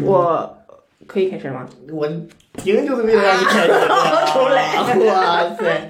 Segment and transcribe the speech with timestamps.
[0.00, 0.58] 我
[1.06, 1.66] 可以开始吗？
[1.92, 2.06] 我
[2.64, 3.72] 赢就是为了让你开始。
[4.32, 5.88] 重来哇塞！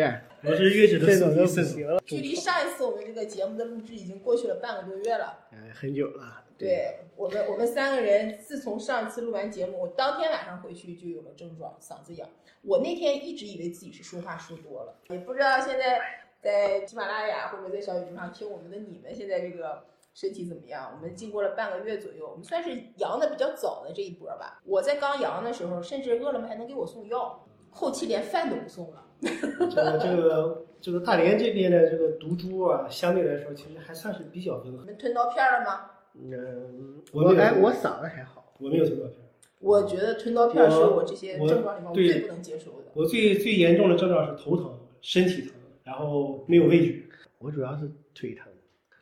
[0.00, 5.40] 啊，我是月姐，我是月子的这种都不行了，距离上一次我们这个节目的录制已经过去了半个多月了。
[5.52, 6.44] 哎，很久了。
[6.56, 12.28] 对我们，我们三个人自从上一次录完节目，我当天晚上回去就有了症状，嗓子痒。
[12.62, 16.00] 我那天一直以为自己是说话说多了，也不知道现在
[16.40, 20.92] 在喜马拉雅或者在小宇宙上听我们的你们现在这个身体怎么样？
[20.94, 24.62] 我们经过了半个月左右，我们算是阳的比较早的这一波吧。
[24.64, 29.04] 我在刚阳的时候，甚至饿了么还能给我送药，后期连饭都不送了。
[29.22, 34.80] 这个这个这个大连这边的这个毒株啊，相对来说其实还算是比较温和。
[34.80, 35.90] 你们吞刀片了吗？
[36.14, 38.54] 嗯，我哎，我嗓子还好。
[38.58, 39.18] 我没有吞刀片，
[39.60, 42.78] 我觉得吞刀片是我这些症状里面我最不能接受的。
[42.94, 45.52] 我最最严重的症状是头疼、身体疼，
[45.84, 47.02] 然后没有味觉。
[47.38, 48.51] 我主要是腿疼，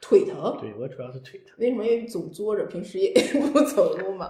[0.00, 1.54] 腿疼，对我主要是腿疼。
[1.58, 1.84] 为什么？
[1.84, 3.12] 因为总坐着，平时也
[3.52, 4.28] 不走路嘛。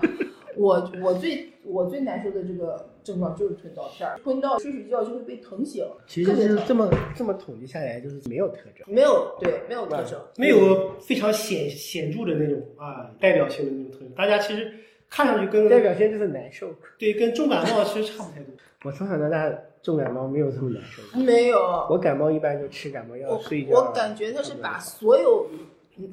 [0.56, 8.84] 我我最我最难受的这个症状就是吞刀片儿，吞到睡睡觉就会被疼醒，其实是这么这么统计下来，就是没有特征。
[8.86, 14.10] 没有对没有特征，没有非常显显著的那种啊代表性的那种特征。
[14.10, 14.74] 大家其实
[15.08, 16.68] 看上去跟代表性就是难受。
[16.98, 18.52] 对跟重感冒其实差不太多。
[18.84, 19.48] 我从小到大
[19.82, 21.18] 重感冒没有这么难受。
[21.18, 21.58] 没有。
[21.90, 23.70] 我感冒一般就吃感冒药我睡觉。
[23.74, 25.46] 我感觉他是把所有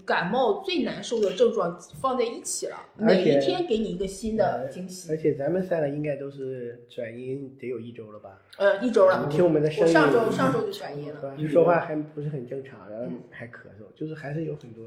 [0.06, 5.10] 感冒最难受的症状放在一起了，每一天给你一个新的惊喜。
[5.12, 8.42] 而且咱们三个应该都是转阴得有一周了吧？
[8.58, 11.36] 呃，一周了，你听我们的声音，我上周上周就转阴了。
[11.38, 14.84] 你说话还不是很正常，然后嗯还咳嗽，就是还是有很多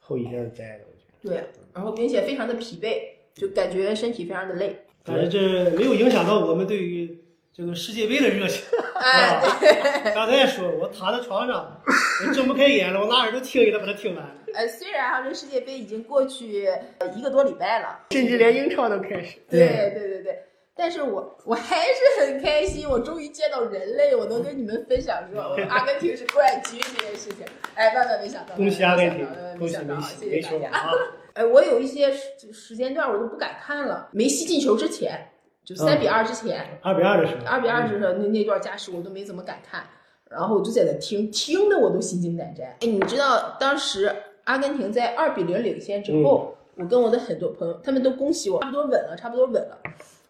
[0.00, 1.36] 后遗症在的，我觉得。
[1.36, 3.00] 对，然后并且非常的疲惫，
[3.34, 4.76] 就感觉身体非常的累。
[5.04, 7.16] 但是这没有影响到我们对于
[7.54, 8.64] 这个世界杯的热情。
[8.96, 10.14] 哎，对。
[10.14, 11.80] 刚才也说，我躺在床上，
[12.26, 14.24] 我睁不开眼了，我拿耳朵听也得把它听完。
[14.54, 16.66] 呃，虽然哈这世界杯已经过去
[16.98, 19.38] 呃一个多礼拜了，甚至连英超都开始。
[19.50, 20.38] 对对对对，
[20.76, 27.44] 但是我我还是很开心，我终于见到人类，我能跟你们分享说我阿根廷是冠军这件事情。
[27.74, 29.26] 哎，万万没想到，恭喜阿根廷
[29.58, 30.82] 恭喜梅西，谢谢大家。
[31.32, 35.31] 哎，我有一些时时间段我都不敢看了，梅西进球之前，
[35.64, 39.84] 就三比二之前，二比二的时候，二比二的时候那那段加时我都没怎么敢看，
[40.28, 42.66] 然后我就在那听，听的我都心惊胆战。
[42.80, 44.12] 哎，你知道当时
[44.44, 49.78] 阿根廷在二比零领先之后，我跟我的很多朋友，他们都恭喜我，差不多稳了，差不多稳了。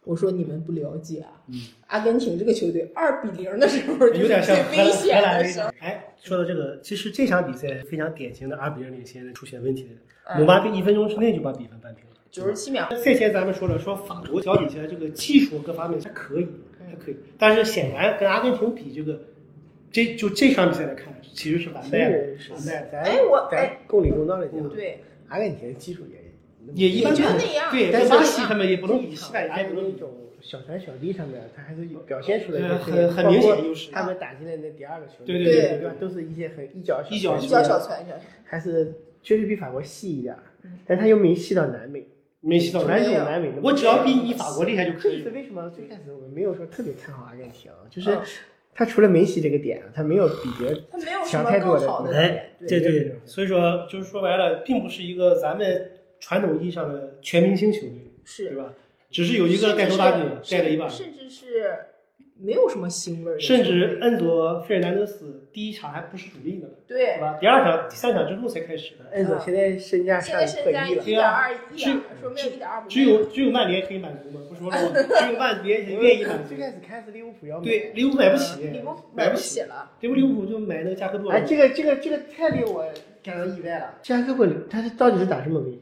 [0.05, 1.31] 我说你们不了解啊，
[1.87, 5.71] 阿根廷这个球队二比零的时候就是有点像最危险的时候。
[5.79, 9.91] 哎，说到这个，其实这场比赛非常典型的二比零领先出现问题的，
[10.35, 12.12] 嗯姆巴佩一分钟之内就把比分扳平了。
[12.33, 16.49] 九十七秒，这些咱们说了，说法国脚底下这个技术各方面还可以，
[16.89, 19.21] 还可以，但是显然跟阿根廷比，这个
[19.91, 23.79] 这就这场比赛来看，其实是完败了，是完败哎我咱哎。
[23.87, 26.17] 公理公道的讲，对，阿根廷技术也
[26.73, 27.39] 也一般般
[27.71, 30.11] 对，但巴西他们也不能比，西班牙也不能种
[30.41, 35.79] 小传小递上面，他还是有表现出来呃的很很明显的优势他们打进来那第二个球，对对对。
[35.81, 35.95] 对吧？
[36.01, 37.99] 都是一些很一脚一脚一脚小传。
[38.07, 38.25] 下去。
[38.45, 40.35] 还是确实比法国细一点，
[40.87, 42.07] 但他又没细到南美，
[42.43, 43.55] 没洗到传统南美的。
[43.63, 45.25] 我只要比你法国厉害就可以了。
[45.25, 48.21] 这次为什么最开始我们没有说特别看好阿根廷，就是嗯
[48.75, 58.73] 他除了梅西这个点，他没有比别他没有什强么太多的更好的哎点，对对对，所以说就是说白了，并不是一个咱们传统意义上的全明星球队，对吧？
[59.11, 61.77] 只是有一个带头大军带了一把，甚至是
[62.43, 67.39] 没有什么腥味儿甚，至恩佐费尔南德斯第一场还不是主力呢，对是吧？
[67.41, 74.41] 第二场、第三场之后才开始的，恩佐现在身价现上在身价一百亿了，点二一只点，说没有一点二只有只有曼联可以满足吗？
[74.49, 74.91] 不说了吗？
[75.21, 76.59] 只有曼联愿意满足 最。
[76.59, 79.61] 开始开始利物浦要买对，利物浦买不起，买不买不起。
[79.61, 82.85] 了，利物利物浦就买那个加克多哎，这个这个这个太令我
[83.23, 83.95] 感到意外了。
[84.03, 85.82] 加克波他是到底是打什么位置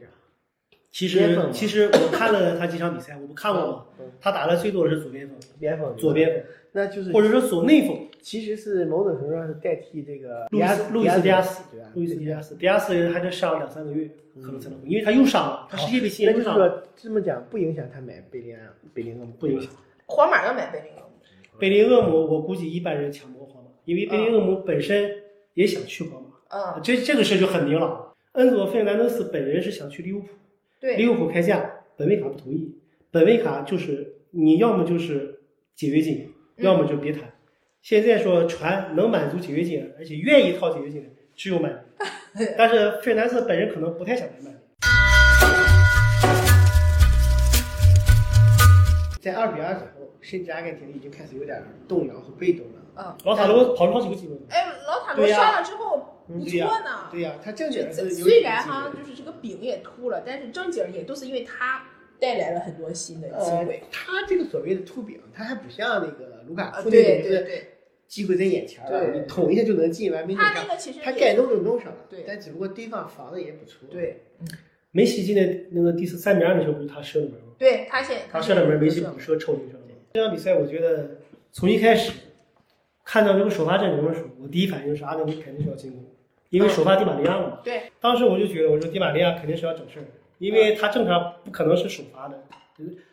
[0.91, 3.85] 其实其实我看了他几场比赛，我不看过吗？
[3.99, 6.29] 嗯他打的最多的是左边锋，边锋，左，边。
[6.29, 6.43] 锋，
[6.73, 8.07] 那就是或者说左内锋。
[8.21, 11.87] 其实是某种程度上是代替这个路易斯路易斯迪亚斯对吧？
[11.95, 19.71] 路易斯迪亚斯，迪亚斯还得上两三个月，可能才能回，因为他又伤了，他世界杯期那就是间又伤了，说这么讲不影响他买贝林安贝林厄姆，不影响。
[20.05, 25.09] 皇马要买贝林厄姆，贝林厄姆，我估计一般人抢不过皇马，因为贝林厄姆本身
[25.55, 28.13] 也想去皇马，啊，这这个事就很明朗。
[28.33, 30.27] 恩佐费尔南德斯本人是想去利物浦，
[30.81, 32.75] 利对，物浦开价，本位卡不同意，
[33.11, 35.39] 本位卡就是你要么就是
[35.75, 37.31] 解约金，嗯要么就别谈。
[37.81, 41.71] 现在说船能满足解约金，而且愿意掏解约金的只有曼
[42.35, 44.61] 联， 但是费南斯本人可能不太想来曼联。
[49.21, 52.81] 在二比二之后，甚至阿根廷已经开始有点动摇和被动了。
[52.97, 57.07] 嗯，老塔罗跑了好几个机会，哎，老塔罗对呀上了之后不错呢。
[57.09, 61.83] 对呀、他正经是虽然哈，就是这个饼也秃了，但是正经也都是因为他
[62.19, 67.67] 带来了很多新的机呃会。，他这个所谓的秃饼，他还不像那个卢卡啊，库那对种是对对，
[68.07, 70.65] 机会在眼前了，你捅一下就能进，完没他那。
[70.65, 74.25] 个其实他该弄就弄上了，对但只不过对方防的也不错。，对
[74.91, 77.53] 梅西今年那个第四三比二那球不是他射的门吗？
[77.57, 79.79] 对，他先他射的门，梅西补射抽进去了。
[80.13, 81.11] 这场比赛我觉得
[81.53, 82.11] 从一开始
[83.05, 86.03] 看到这个首发阵容的时候，我第一反应是阿根廷肯定是要进攻，
[86.49, 87.59] 因为首发迪玛利亚了嘛。
[87.63, 90.05] 对，当时我就觉得，我说迪玛利亚肯定是要整事儿，
[90.39, 92.43] 因为他正常不可能是首发的。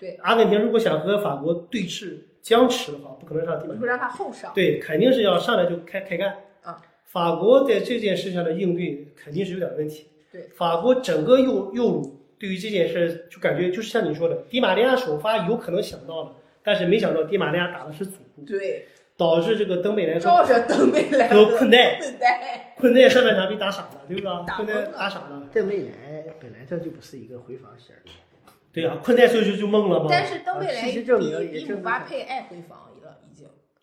[0.00, 3.76] 对，阿根廷如果想和法国对峙僵持的话，不可能上迪玛利亚。
[3.76, 4.50] 不会让他后上。
[4.52, 6.34] 对，肯定是要上来就开开干。
[6.62, 10.06] 啊，法国在这件事上的应对肯定是有点问题。
[10.30, 18.86] 对，法国整个右右路对于这件事就感觉就是像你说的，迪玛利亚首发有可能想到了，但是没想到迪玛利亚打的是左路，对，
[19.16, 24.44] 导致这个登贝莱照着登贝莱和困奈，困奈，困奈上半场被打傻了，对吧？
[24.46, 25.48] 打困奈打傻了。
[25.52, 28.12] 登贝莱本来这就不是一个回防型的，
[28.72, 30.06] 对呀、困奈所以就就懵了嘛。
[30.10, 32.78] 但是登贝莱啊事实证明也比比姆巴佩爱回防。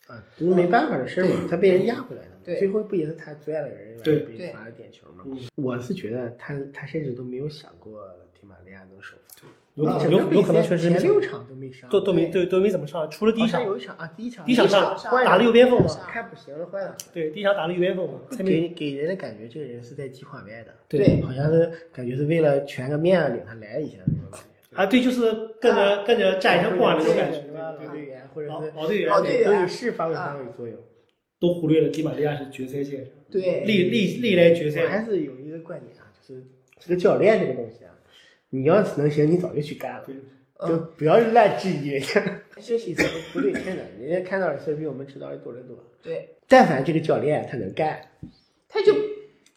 [0.07, 4.19] 啊，就是没办法的事嘛，他被人压回来的嘛，最后不也是他最爱的人，对。
[4.19, 5.37] 被罚了点球嘛嗯。
[5.55, 8.07] 我是觉得他他甚至都没有想过
[8.39, 12.45] 迪玛利亚能首发，有可能有有可能确实前六场都没上，都都没对。
[12.45, 24.45] 都没怎么上，除了第一场，有一场啊，第一场第一场上换打了右边锋嘛，看不行了换了，对，第一场打了右边锋嘛，给给人的感觉这个人是在计划外的，对好像是感觉是为了全个面领他来一下那种感觉。
[24.75, 30.77] 啊，对，就是跟着跟着沾一下光那种感觉，老队员或者老是老队员都以释发挥发挥作用。
[31.37, 36.41] 都忽略了迪玛利亚是决赛线上，对，历历历来决我赛，还是有一个观点啊，就是
[36.79, 37.91] 这个教练这个东西啊，
[38.49, 40.15] 你要是能行，你早就去干了，对，
[40.69, 42.23] 就不要乱质疑人家。
[42.55, 43.03] 这是不
[43.33, 45.77] 不对称的，人家看到的事儿比我们知道的多得多。
[46.01, 47.99] 对，但凡这个教练他能干，
[48.69, 48.93] 他就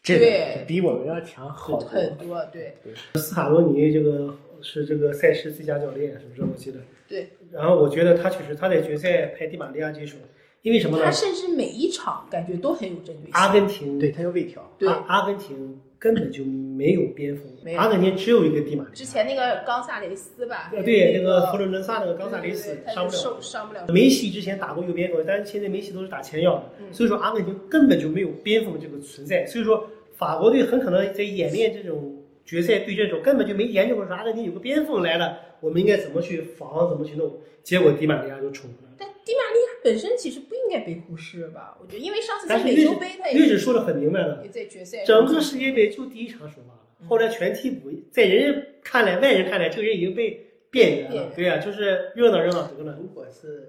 [0.03, 1.89] 真对的比我们要强好多。
[1.89, 2.75] 很多，对
[3.15, 6.43] 斯卡罗尼这个是这个赛事最佳教练，是不是？
[6.43, 6.81] 我记得。
[7.07, 7.29] 对。
[7.53, 10.17] 然后我觉得他确实他在决赛拍迪玛利亚这手，
[10.63, 11.11] 因为什么呢他？
[11.11, 13.31] 甚至每一场感觉都很有针对性。
[13.33, 17.45] 阿根廷对他有微调，对阿阿根廷根本就没有边锋
[17.77, 18.95] 阿根廷只有一个迪玛利亚。
[18.95, 23.87] 之前那个冈萨雷斯吧，呃对那个个佛罗伦萨那个冈萨雷斯对对对上不了他就受上不了。
[23.89, 26.63] 梅西之前打过右边锋，但是现在梅西都是打前腰
[26.93, 32.15] 所以说阿根廷根本就没有边锋这个存在，所以说法国队很可能在演练这种
[32.45, 38.97] 决赛对阵的时候，根本就没研究过说阿根廷有个边锋来了，我们应该怎么去防，怎么去弄，结果迪玛利亚就冲出来了。
[38.99, 41.77] 但迪玛利亚本身其实不应该被忽视吧？
[41.81, 51.15] 我觉得，因为上次在美洲杯他也日子说的很明白了，也在决赛整个世界杯就第一场首发后来全替补，在人家看来，外人看来，这个人已经被边缘。
[51.15, 53.69] 了对呀、就是热闹热闹得了，如果是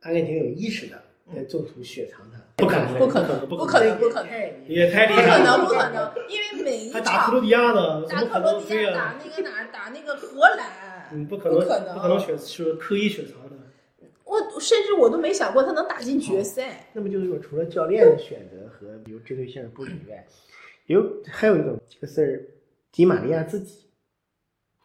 [0.00, 1.00] 阿根廷有意识的
[1.32, 4.30] 在中途雪藏他，不可能，不可能，不不可能不可能
[4.68, 8.24] 也太厉害不可，能不可能，因为每一场打克罗场地亚的，打？
[8.24, 13.56] 克罗地亚，打那个哪儿，打那个荷兰，嗯，不可能，不可能不可能雪是刻意雪藏的。
[14.24, 16.86] 我甚至我都没想过他能打进决赛。
[16.92, 20.24] 那么就是说，除了教练的选择和有针对性的布置以外，
[20.86, 22.40] 有还有一种这个事儿，
[22.92, 23.84] 迪玛利亚自己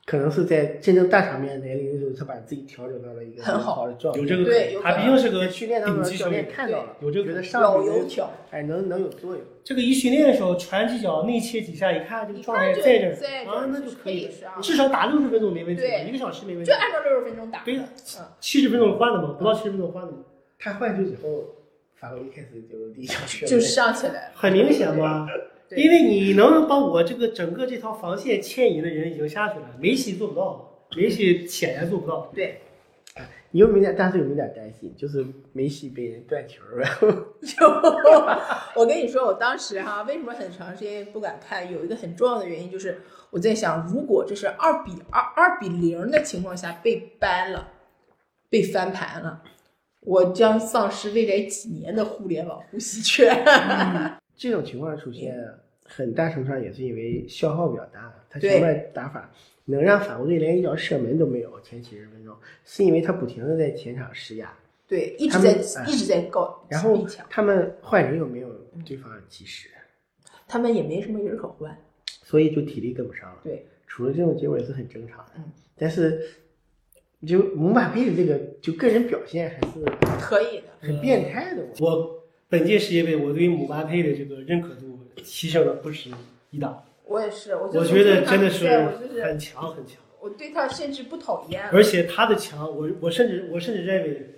[0.07, 4.21] 可能是在真正大场面来临的时候，他把自己调整到了一个很好好的状态。
[4.21, 7.35] 有这个，对他毕竟是个训练当中，教顶级球员，练看到了，有这个可能。
[7.35, 9.41] 觉得上油条，哎能能有作用。
[9.65, 13.09] 这个一训练的时候传几脚内切几下，一看这个状态在这
[13.51, 14.29] 啊，那就就是可以
[14.61, 16.77] 至少打六十分钟没问题，一个小时没问题就。
[16.77, 17.65] 按照六十分钟打。
[17.65, 17.83] 对呀
[18.17, 20.19] 嗯，七十分钟换的嘛，不到七十分钟换的嘛，
[20.57, 21.43] 他换球以后，
[21.95, 24.31] 法国一开始就第一场血就上起来了。
[24.33, 25.27] 很明显嘛。
[25.69, 32.31] 对因为你能把我这个整个这条防线牵引的人已经下去了，梅西做不到，梅西显然做不到。
[32.33, 32.61] 对，
[33.51, 37.09] 你有没有点，但是有没有点担心，就是梅西被人断球，然后
[37.43, 37.67] 就
[38.75, 41.69] 我跟你说，我当时哈，为什么很长时间不敢看？
[41.71, 47.67] 有一个很重要的原因就是我在想，如果这是二比二、二比零的情况下被扳了，
[48.49, 49.43] 被翻盘了，
[50.01, 53.43] 我将丧失未来几年的互联网呼吸权。
[54.37, 55.35] 这种情况出现，
[55.83, 58.13] 很大程度上也是因为消耗比较大。
[58.29, 59.29] 他对前面打法
[59.65, 64.53] 能让法国队连一脚射门都没有，前几十分钟，是因为他不停的在前场施压，
[64.87, 65.53] 对，一直在
[65.87, 68.49] 一直在高然后他们换人又没有
[68.85, 69.69] 对方及时，
[70.47, 71.77] 他们也没什么人可换。
[72.23, 73.39] 所以就体力跟不上了。
[73.41, 75.31] 对，出了这种结果也是很正常的。
[75.37, 75.45] 嗯，
[75.77, 76.21] 但是
[77.25, 79.81] 就姆巴佩的这个就个人表现还是
[80.19, 80.67] 可以的。
[80.81, 81.63] 很变态的。
[81.79, 82.16] 我我
[82.49, 86.09] 本届世界杯，我对姆巴佩的这个认可度提升了不止
[86.49, 88.67] 一档，我也是，我觉得真的是
[89.23, 89.97] 很强很强。
[90.21, 91.67] 我对他甚至不讨厌。
[91.71, 94.33] 而且他的强，我我甚至我甚至认为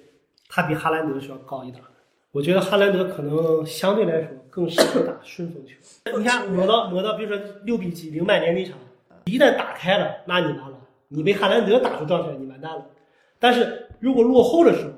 [0.48, 1.82] 他比哈兰德是要高一档。
[2.32, 5.74] 我觉得哈兰德可能相对来说更适合打顺风球。
[6.18, 8.76] 你看抹到抹到，比如说六比几零曼联那场，
[9.26, 12.86] 一旦打开了，那你完了，你被哈兰德打出状态，你完蛋了。
[13.40, 14.92] 但是如果落后的时候，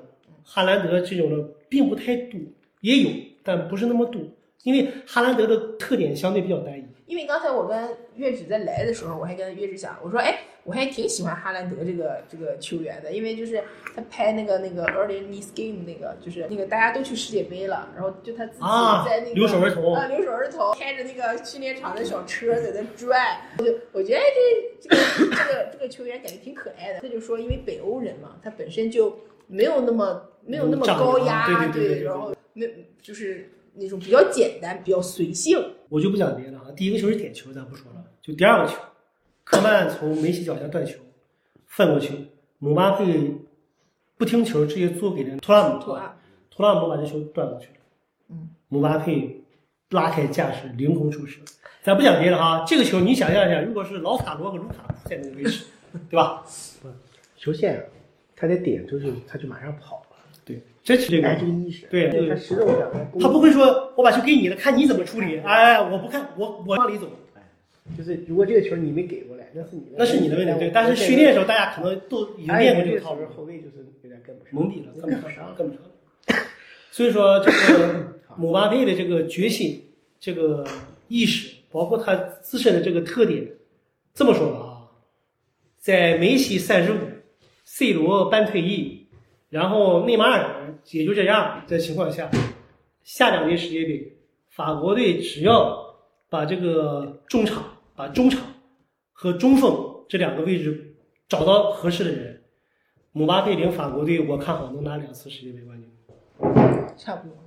[0.43, 2.39] 哈兰德这种的并不太多，
[2.81, 3.09] 也有，
[3.43, 4.21] 但不是那么多，
[4.63, 6.85] 因为哈兰德的特点相对比较单一。
[7.05, 13.61] 因为刚才我跟月指在来的时候，我还跟月指讲，我说，哎，我还挺喜欢哈兰德这个这个球员的，因为就是
[13.93, 23.19] 他拍那个那个 early nice game 那个，就是那个大家都去世界杯了，然后就他自己啊在那个、留守儿童啊留守儿童开着那个训练场的小车在那转，
[23.57, 24.21] 我就我觉得
[24.79, 27.01] 这这个这个这个球员感觉挺可爱的。
[27.01, 32.67] 他就说，因为北欧人嘛，他本身就没有那么没有那么高压，对对对对对然后没
[33.01, 35.57] 就是那种比较简单，比较随性。
[35.89, 38.77] 我就不讲别的啊，第一个球是点球，咱不说了，就第二个球，
[39.43, 40.99] 科曼从梅西脚下断球，
[41.67, 42.13] 翻过去，
[42.59, 43.35] 姆巴佩
[44.17, 46.17] 不听球，直接做给了图拉姆，图拉
[46.49, 47.73] 图拉姆把这球断过去了，
[48.29, 49.43] 嗯，姆巴佩
[49.89, 51.41] 拉开架势，凌空出射。
[51.83, 55.65] 咱不讲别的哈，这个球你想象一下，如果是老塔罗和卢卡库在那个位置，
[56.09, 56.45] 对吧？
[57.35, 57.83] 球线啊，
[58.35, 60.05] 他得点出去，他就马上跑
[60.83, 65.39] 这是这哎，个这个意识，对他他不会说我把球给你了，看你怎么处理。
[65.39, 67.07] 哎，我不看，我我往里走，
[67.97, 70.59] 就是如果这个球你没给过来，那是你的，那是你的问题。
[70.59, 75.83] 对，但是训练的时候，大家可能都已经练过这个套路后卫就是有点跟不上，了，跟不上，跟不上。
[76.89, 79.83] 所以说，这个姆巴佩的这个决心、
[80.19, 80.65] 这个
[81.07, 83.47] 意识，包括他自身的这个特点，
[84.13, 84.67] 这么说吧啊，
[85.77, 86.97] 在梅西三十五
[87.63, 89.00] ，C 罗半退役，
[89.51, 92.31] 然后内马尔也就这样的情况下，
[93.03, 94.17] 下两届世界杯，
[94.49, 95.77] 法国队只要
[96.29, 97.61] 把这个中场、
[97.93, 98.41] 把中场
[99.11, 100.95] 和中锋这两个位置
[101.27, 102.41] 找到合适的人，
[103.11, 105.89] 姆巴佩领法国队，我看好能拿两次世界杯冠军，
[106.97, 107.37] 差不多。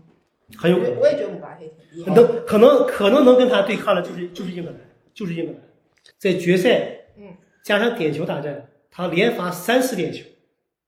[0.56, 1.00] 很有可能。
[1.00, 2.22] 我也觉得姆巴佩挺厉害的。
[2.22, 4.78] 能可能可能能跟他对抗的就是就是英格兰，
[5.14, 5.60] 就是英格兰，
[6.18, 7.34] 在决赛，嗯，
[7.64, 10.22] 加上点球大战，他连罚三次点球，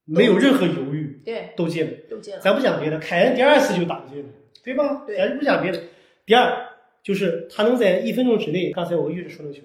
[0.05, 1.91] 没有任何犹豫，对，都进了。
[2.09, 2.41] 都进了。
[2.41, 4.29] 咱不讲别的，凯恩第二次就打进了，
[4.63, 5.03] 对吧？
[5.05, 5.83] 对咱不讲别的。
[6.25, 6.65] 第二
[7.03, 9.63] 就是他能在一分钟之内，刚才我一直说那个球，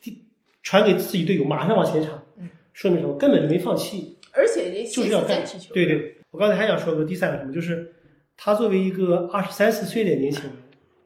[0.00, 0.16] 第
[0.62, 3.18] 传给自己队友，马上往前插嗯，说明什么？
[3.18, 5.58] 根本就没放弃，而且人就是要干在。
[5.74, 7.92] 对对，我刚才还想说个第三个什么，就是
[8.36, 10.52] 他作为一个二十三四岁的年轻人，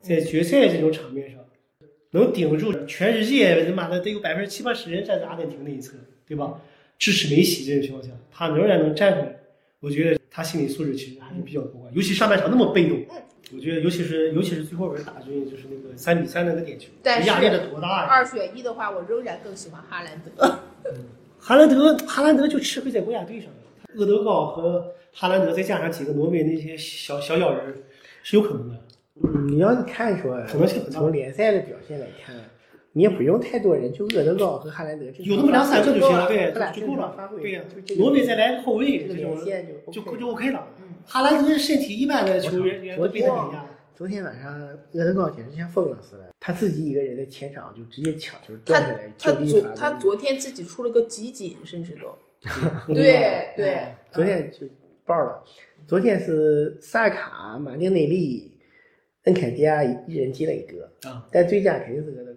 [0.03, 1.41] 在决赛这种场面上，
[2.11, 5.97] 能顶住全世界他妈的得有百分之七八十人站在阿根廷那一侧，
[6.29, 6.61] 对吧？
[6.99, 9.37] 支持梅西这种情况下，他仍然能站出来，
[9.81, 13.05] 我觉得他心理素质其实还是比较过关，尤其上半场那么被动。
[13.55, 18.09] 我觉得，尤其是尤其是最后边打进就是那个三比三那个点球，但压力得多大呀！
[18.11, 20.59] 二选一的话，我仍然更喜欢哈兰德。
[21.39, 23.55] 哈兰德，哈兰德就吃亏在国家队上了。
[23.95, 27.73] 厄德高和哈兰德再加上几个挪威那些小小小人，
[28.25, 28.83] 是有可能的。
[29.23, 32.35] 嗯，你要是看说可能性很大从联赛的表现来看，
[32.97, 37.29] 你也不用太多人，就厄德高和哈兰德有那么两三个就行了，对他俩，就够了发。
[37.29, 40.67] 挥，对呀就这，个挪威再来个后卫，这个这种线就就 OK 就 OK 了。
[40.81, 43.67] 嗯哈兰德身体一般的球员都被他碾压。
[43.95, 44.59] 昨天晚上
[44.93, 49.91] 厄德高简直像疯了似的，他自己一个人在前场就直接抢球来，他昨他。
[49.99, 52.17] 昨天自己出了个集锦，甚至都
[52.95, 54.67] 对对，昨天就
[55.05, 55.45] 爆了。
[55.87, 58.59] 昨天是萨卡、马丁内利、
[59.25, 62.36] 恩凯迪亚一人进了一个，啊，但最佳肯定是厄德高。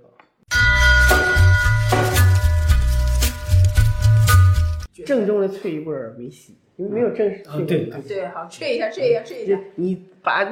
[5.06, 8.02] 正宗的吹一波梅西，因为没有正式啊对对。
[8.08, 9.60] 对，好吹一下，吹一下，吹一下。
[9.76, 10.46] 你把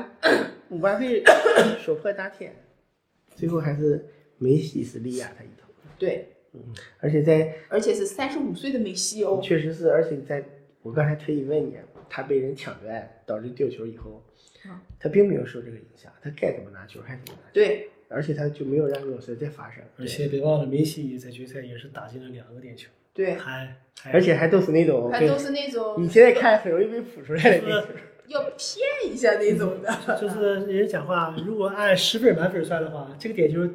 [0.68, 1.24] 姆巴佩
[1.80, 2.56] 手破大天，
[3.36, 4.04] 最后还是
[4.40, 5.68] 梅西是力压他一头，
[6.00, 6.60] 对，嗯
[7.00, 9.40] 而且在而且是三十五岁的梅西哦。
[9.44, 10.44] 确实是，而且在
[10.82, 11.76] 我刚才特意问你，
[12.10, 14.26] 他被人抢断导致丢球以后
[14.66, 27.90] 嗯，他并没有受这个影响，他该怎么拿球还怎么拿球，对，而且他就没有让这种事再发生，而且别忘了，梅西在决赛也是打进了两个点球，对，还还而且还都是那种还都是那种你现在看很容易被扑出来的那种。
[28.28, 30.20] 要骗一下那种的。
[30.20, 33.66] 就是人家讲话，如果按十分满分算的话，这个点球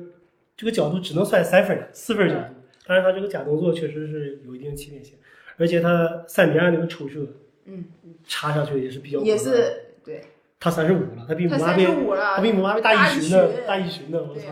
[0.55, 2.55] 这个角度只能算三分，四分角度。
[2.87, 5.17] 当然，他这个假动作确实是有一定欺骗性，
[5.57, 7.27] 而且他三比二那个抽射
[7.65, 7.87] 嗯，
[8.27, 10.21] 插上去也是比较也是对，
[10.63, 14.47] 他三十五了，他比姆巴佩他比姆巴佩大一旬呢，大一旬呢，我操！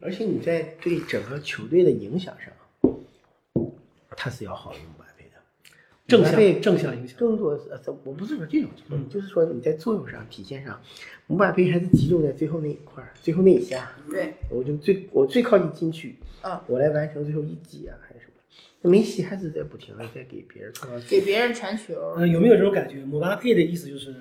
[0.00, 2.50] 而且你在对整个球队的影响上，
[4.16, 5.32] 他是要好于姆巴佩的。
[6.08, 7.18] 正向正向影响。
[7.18, 10.80] 更多是，呃我不是说这种情况，嗯就是说你在作用上体现上，
[11.26, 18.90] 姆巴佩还是集中在最后那一块儿，最后那一下，对，我就最我最靠近禁区，嗯，我来完成最后一击啊，还是什么？
[18.90, 23.04] 梅西还是在不停的在给别人创造给别人传球，呃，有没有这种感觉？
[23.04, 24.14] 姆巴佩的意思就是，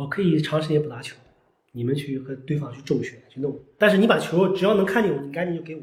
[0.00, 1.14] 我可以长时间不打球，
[1.72, 5.82] 你们去和对方去周旋去弄，但是你把球只要能看见我，你赶紧就给我，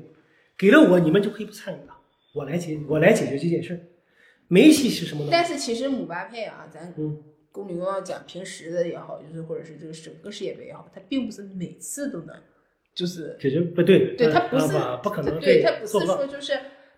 [0.57, 1.95] 给了我，你们就可以不参与了，
[2.33, 3.79] 我来解我来解决这件事儿。
[4.47, 5.29] 梅西是什么呢？
[5.31, 7.15] 但是其实姆巴佩啊，咱嗯
[7.51, 12.35] 公牛要讲平时的也好，就是或者是这个整个世界杯也好，他并不是每次都能，
[12.95, 15.99] 就是解决不对，对他不是啊不不可能，对他不是。
[16.03, 16.53] 说就是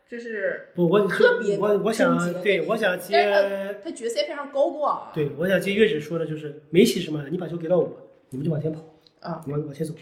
[0.10, 7.24] 就是不，我特别我我想对，我想接他他决赛非常高光啊，对，我想接月子说的就是梅西什么？
[7.30, 7.96] 你把球给到我，
[8.32, 8.82] 你们就往前跑
[9.20, 9.94] 啊，往往前走。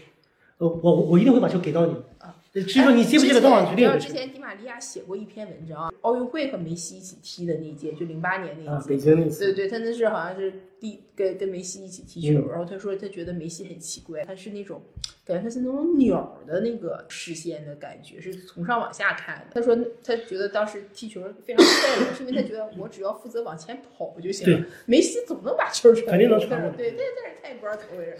[0.56, 2.34] 呃，我我我一定会把球给到你啊。
[2.62, 4.08] 至于说你接不接得到，是哎之前。
[4.08, 8.88] 之前迪玛利亚写过一篇文章，奥运会和梅西一起踢的那一届，就零八年那啊，一届。
[8.88, 14.82] 北京那次对对，他那是好像是第跟跟梅西一起踢球，嗯然后他说他觉得梅西很奇怪，他是那种
[15.24, 19.46] 感觉他是那种鸟的那个视线的感觉，是从上往下看的。
[19.52, 24.66] 他说他觉得当时踢球非常快乐，是因为他觉得我只要负责往前跑就行了。
[24.86, 28.18] 梅西总能把球传肯定能传过来对，但是但是他也不知道怎么回事。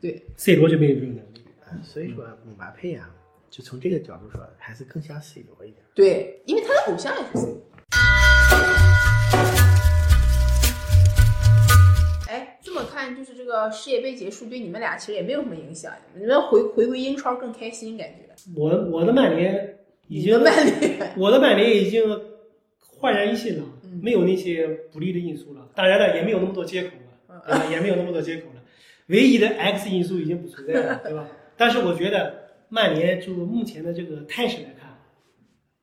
[0.00, 1.40] 对，C 罗就没有这种能力。
[1.84, 3.14] 所以说姆巴佩啊，
[3.50, 5.82] 就从这个角度说，还是更像 C 罗一点。
[5.92, 7.60] 对，因为他的偶像也是 C 罗。
[12.28, 18.20] 哎，这么看，就是这个世界杯结束对你们俩其实也没有什么影响，你们回回归英超更开心，感觉。
[18.54, 22.04] 我我的曼联已经，曼联，我的曼联已经
[22.78, 25.68] 焕然一新了嗯，没有那些不利的因素了。
[25.74, 26.90] 当然了，也没有那么多借口
[27.26, 27.64] 了，对吧？
[27.68, 28.62] 也没有那么多借口了。
[29.08, 31.26] 唯一的 X 因素已经不存在了，对吧？
[31.58, 32.39] 但是我觉得
[32.70, 34.96] 曼联就目前的这个态势来看，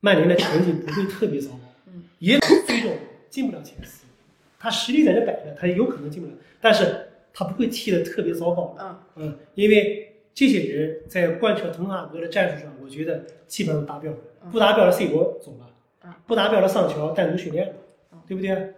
[0.00, 2.90] 曼联的成绩不会特别糟糕嗯，也最终
[3.30, 4.04] 进不了前四。
[4.58, 8.76] 他实力在这摆着，他有可能进不了，但是他不会踢的特别糟糕。
[8.80, 14.18] 嗯嗯，因为这些人在贯彻滕哈格的战术上，我觉得基本上达标了。
[14.50, 15.70] 不达标的 C 罗走了
[16.04, 17.74] 嗯，不达标的桑乔单独训练了
[18.12, 18.74] 嗯，对不对？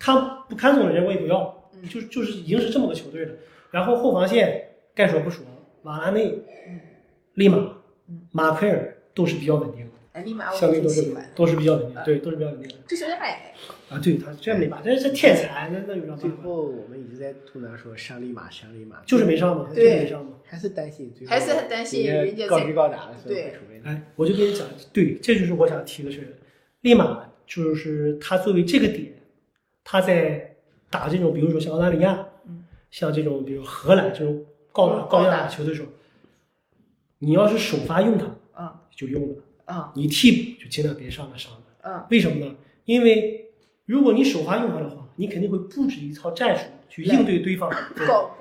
[0.00, 0.16] 看
[0.48, 3.32] 不看中的人我也不要，嗯就就是已经是这么个球队了。
[3.70, 5.44] 然后后防线该说不说，
[5.82, 6.34] 瓦拉内
[6.66, 6.80] 嗯、
[7.34, 7.56] 利马
[8.08, 13.52] 嗯、马奎尔都是比较稳定的，哎，立马相对都是都是比较稳定对，都是比较稳定的这是有点矮。
[13.88, 13.98] 啊。
[14.02, 16.44] 对他这没办法，这是天才，那那有啥最办法？
[16.44, 20.32] 后我们一直在吐槽说上利马上利马，就是没上嘛，就是没上嘛。
[20.44, 23.88] 还是担心最后还是很担心人家在高知高打的时候对会出问题。
[23.88, 26.36] 哎，我就跟你讲，对，这就是我想提的是，
[26.80, 29.12] 立马就是他作为这个点，
[29.84, 30.56] 他在
[30.90, 35.88] 打这种，比如说像澳大利亚，嗯，像这种比如荷兰这种高高打球的时候，
[37.20, 41.90] 你要是首发用他啊就用了，啊你替补就尽量别上了上了。
[41.90, 42.54] 啊为什么呢？
[42.84, 43.46] 因为
[43.86, 47.70] 如果你首发用他的话，你肯定会布置一套战术去应对对方。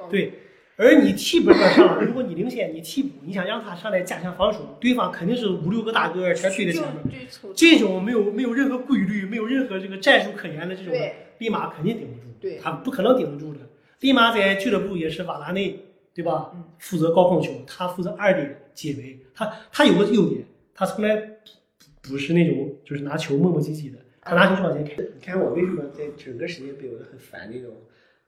[0.09, 0.33] 对
[0.75, 7.27] 而你替补上上，如果你领先，你替补，你想让他上来加强防守，对方肯定是五六个大个全追在前面。
[7.53, 13.59] 这种没有没有任何规律、没有任何这个战术可言的这种对，立马肯定顶不住，对他不可能顶得住的。
[13.99, 15.77] 立马在俱乐部也是瓦拉内，
[16.19, 16.51] 对吧？
[16.53, 19.17] 嗯负责高控球，他负责二点解围。
[19.33, 25.01] 他他有个优点，他从来不不是那种就是拿球磨磨唧唧的，他拿球就往前开。
[25.01, 27.71] 你看我为什么在整个世界杯我都很烦那种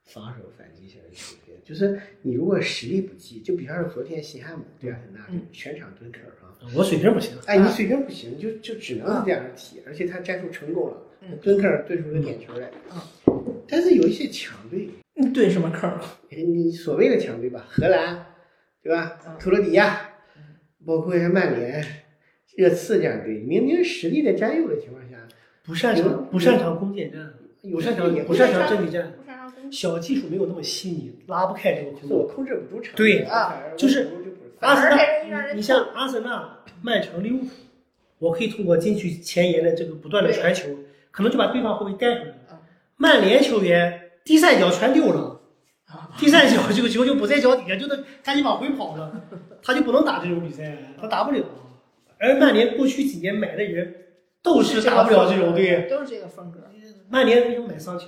[0.05, 13.01] 防守反击型的球队，就是你如果实力不济，就比方说昨天西汉姆对阿森纳嗯全场蹲坑啊，我水平不行，哎，你水平不行，就就只能是这样踢，而且他战术成功了嗯，蹲坑蹲出个点球来嗯。
[13.67, 14.89] 但是有一些强队，
[15.21, 15.89] 你蹲什么坑？
[16.31, 18.25] 哎你所谓的强队吧，荷兰，
[18.81, 19.19] 对吧？
[19.27, 19.37] 嗯？
[19.39, 20.09] 克罗地亚，
[20.85, 21.85] 包括像曼联、
[22.55, 25.17] 热刺这样队，明明实力在占优的情况下，
[25.63, 29.13] 不擅长不擅长攻坚战，有擅长也不擅长阵地战。
[29.71, 32.27] 小技术没有那么细腻，拉不开这个空是我。
[32.27, 33.55] 控制不住场对啊。
[33.77, 34.09] 就是
[34.59, 34.89] 阿森
[35.29, 37.47] 纳，你像阿森纳、曼城、利物浦，
[38.19, 40.67] 我可以通过禁区前沿的这个不断的传球，
[41.09, 42.35] 可能就把对方后卫带出来了。
[42.51, 42.57] 嗯。
[42.97, 45.41] 曼联球员第三脚全丢了，
[45.87, 49.11] 啊 第三脚这个球就不在脚底下，就得赶紧往回跑了，
[49.63, 51.43] 他就不能打这种比赛，他打不了。
[52.19, 53.95] 而曼联过去几年买的人
[54.43, 56.59] 都是打不了这种队，都是这个风格。
[57.09, 58.05] 曼联为什么买桑乔？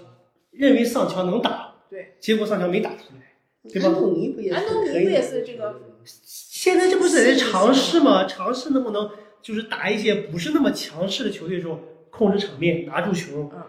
[0.51, 3.23] 认为桑乔能打，对，结果桑乔没打出来。
[3.71, 8.25] 对吧安东尼不也是安东尼不也是这个现在这不是在尝试吗？
[8.25, 9.09] 尝试能不能
[9.41, 13.63] 就是打一些不是那么强势的球队的时候，控制场面，拿住球，嗯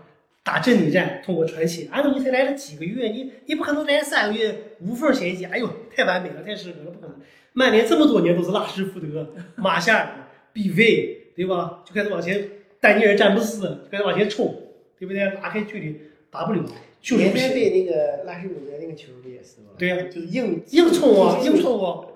[0.44, 1.88] 打阵地战，通过传奇。
[1.90, 7.16] 安东尼才来了几个月，你你不可能来三个月无缝衔接，哎呦，太完美了，太适合了，不可能。
[7.54, 11.82] 曼联这么多年都是拉什福德、马夏尔、毕卫，对吧？
[11.86, 12.46] 就开始往前，
[12.78, 14.54] 丹尼尔詹姆斯就开始往前冲，
[14.98, 15.24] 对不对？
[15.24, 16.62] 拉开距离打不了，
[17.00, 19.68] 就是那个拉什福德那个球不也是吗？
[19.78, 22.06] 对呀就是硬硬冲啊，硬冲啊！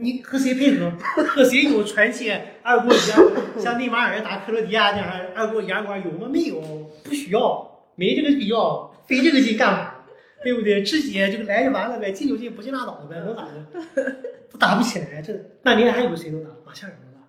[0.00, 0.92] 你和谁配合？
[1.24, 2.30] 和谁有传奇
[2.62, 3.18] 二过一样？
[3.58, 6.28] 像内马尔打克罗地亚那样二过一二过有吗？
[6.30, 6.60] 没有，
[7.04, 9.94] 不需要，没这个必要，费这个劲干嘛？
[10.42, 10.82] 对不对？
[10.82, 14.16] 直接就来就完了呗，进就进，不进拉倒呗，能咋的？
[14.50, 16.50] 都打不起来，这曼联还有谁能打？
[16.64, 17.26] 马夏尔能打，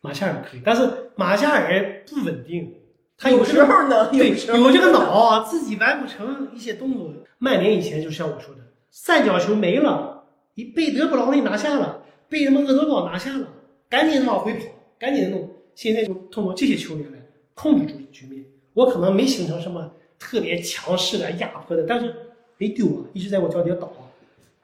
[0.00, 2.74] 马夏尔可以，但是马夏尔不稳定，
[3.16, 7.12] 他有时候能，对，有这个脑啊，自己完不成一些动作。
[7.38, 10.17] 曼联以前就像我说的，三角球没了，
[10.58, 13.46] 你被德布劳内拿下了，被他妈厄德高拿下了，
[13.88, 14.64] 赶紧往回跑，
[14.98, 15.48] 赶紧弄。
[15.76, 17.18] 现在就通过这些球员来
[17.54, 18.44] 控制住局面。
[18.74, 22.12] 我可能没形成什么特别强势的压迫的，但是
[22.56, 23.86] 没丢啊，一直在我脚底下倒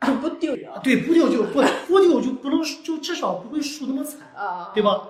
[0.00, 0.10] 啊。
[0.14, 4.82] 不丢啊对，不丢就不不丢就不能就至少不会输那么惨，啊，对？
[4.82, 5.08] 吧？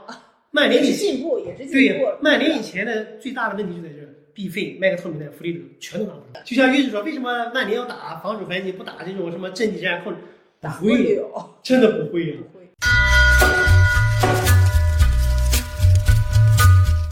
[0.50, 2.16] 曼联也以是进步，也是进对步对。
[2.20, 6.42] 曼联以前的最大的问题就在这儿，毕费、麦克托米奈、弗雷德全都拿不了。
[6.44, 10.18] 就像岳志说，为什么曼联要打防守反击，不打这种什么阵地战控制？
[10.64, 12.64] 打不不会，了，真的不会呀、不会。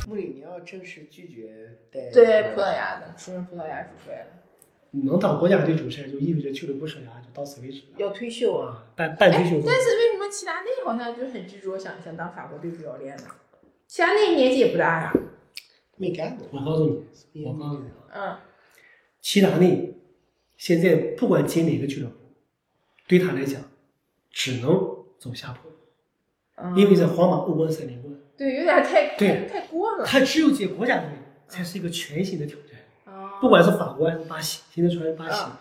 [0.09, 4.27] 穆里尼奥正式拒绝带对葡萄牙的，出任葡萄牙主帅了，
[4.93, 7.99] 能当国家队主帅，就意味着俱乐部生涯就到此为止了。
[7.99, 8.57] 要退休。
[8.57, 13.25] 啊，半半退休哎，但是为什么齐达内好像就很执着想想当法国队主教练呢？
[13.87, 15.13] 齐达内年纪也不大呀，
[15.99, 16.49] 没干过。
[16.51, 18.39] 我告诉你，我告诉你啊，嗯，
[19.21, 19.93] 齐达内
[20.57, 22.17] 现在不管进哪个俱乐部，
[23.13, 23.61] 对他来讲
[24.31, 24.71] 只能
[25.19, 25.71] 走下坡，
[26.57, 28.15] 嗯因为在皇马欧冠三连冠。
[28.39, 30.05] 对有点太对太太过了。
[30.07, 31.09] 他只有进国家队
[31.47, 35.61] 才是一个全新的挑战，啊不管是法国还是巴西，现在传是巴西，啊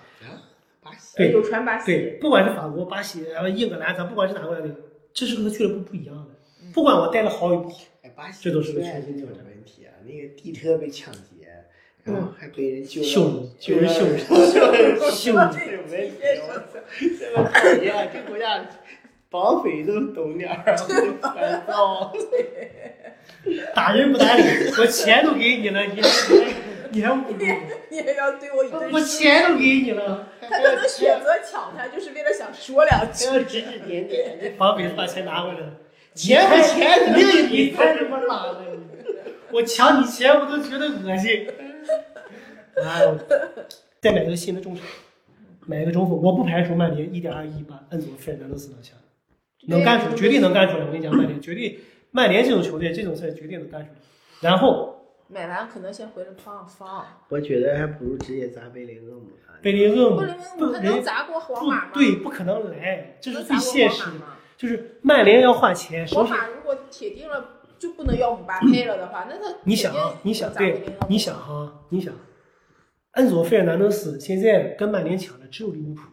[0.81, 4.73] 巴西对有传巴西，对，不管是法国、巴西，然后英格兰，咱不管是哪个国家队，
[5.13, 6.31] 这是和俱乐部不一样的。
[6.61, 9.91] 嗯不管我带的好与不好，哎，巴西这都是个全新挑战问题啊！
[10.05, 11.40] 那个地特被抢劫，
[12.03, 13.07] 然后还被人救了
[13.59, 14.17] 救人救人，
[14.53, 16.15] 救 人羞辱羞辱这种问题，
[16.47, 17.51] 我操！
[17.61, 18.07] 这个！
[18.11, 18.65] 这国家
[19.29, 20.75] 绑匪都懂点儿，
[21.21, 22.11] 烦 躁。
[23.73, 26.09] 打人不打脸，我钱都给你了，你还
[26.91, 35.73] 你还侮辱我，你还要对我一顿我钱都给你了，他可能选择抢他，就是为了想说两句指指点点，绑匪把钱拿回来了，
[36.13, 39.13] 钱不钱另一笔才他妈拉了你，
[39.51, 41.47] 我抢你钱我都觉得恶心。
[44.01, 44.83] 再买个新的中场，
[45.67, 48.93] 买个中锋，我不排除曼联一点二亿把恩佐费尔南德斯拿下，
[49.67, 50.85] 能干出来，绝对能干出来。
[50.85, 51.79] 我跟你讲，曼联绝对，
[52.11, 53.99] 曼联这种球队这种事儿绝对能干出来。
[54.41, 54.95] 然后
[55.27, 57.05] 买完可能先回来放放。
[57.29, 59.53] 我觉得还不如直接砸贝林厄姆啊。
[59.61, 60.21] 贝林厄姆
[60.57, 61.91] 不姆他能砸过皇马吗？
[61.93, 64.25] 对，不可能来，这是最现实的。
[64.57, 72.13] 就是曼联要花钱，皇马如果铁定了就不能要姆巴佩了的话，那他你想啊，你想对，你想哈，你想，
[73.13, 76.03] 恩佐费尔南德斯现在跟曼联抢的只有利物浦，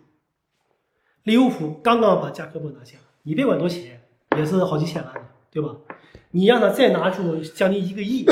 [1.24, 4.00] 利物浦刚刚把加科波拿下，你别管多少钱，
[4.38, 5.76] 也是好几千万的，对吧？
[6.30, 8.24] 你让他再拿出将近一个亿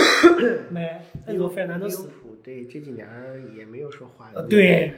[0.70, 3.07] 买恩佐费尔南德利物斯，浦对这几年
[3.55, 4.94] 也没有说花的，对，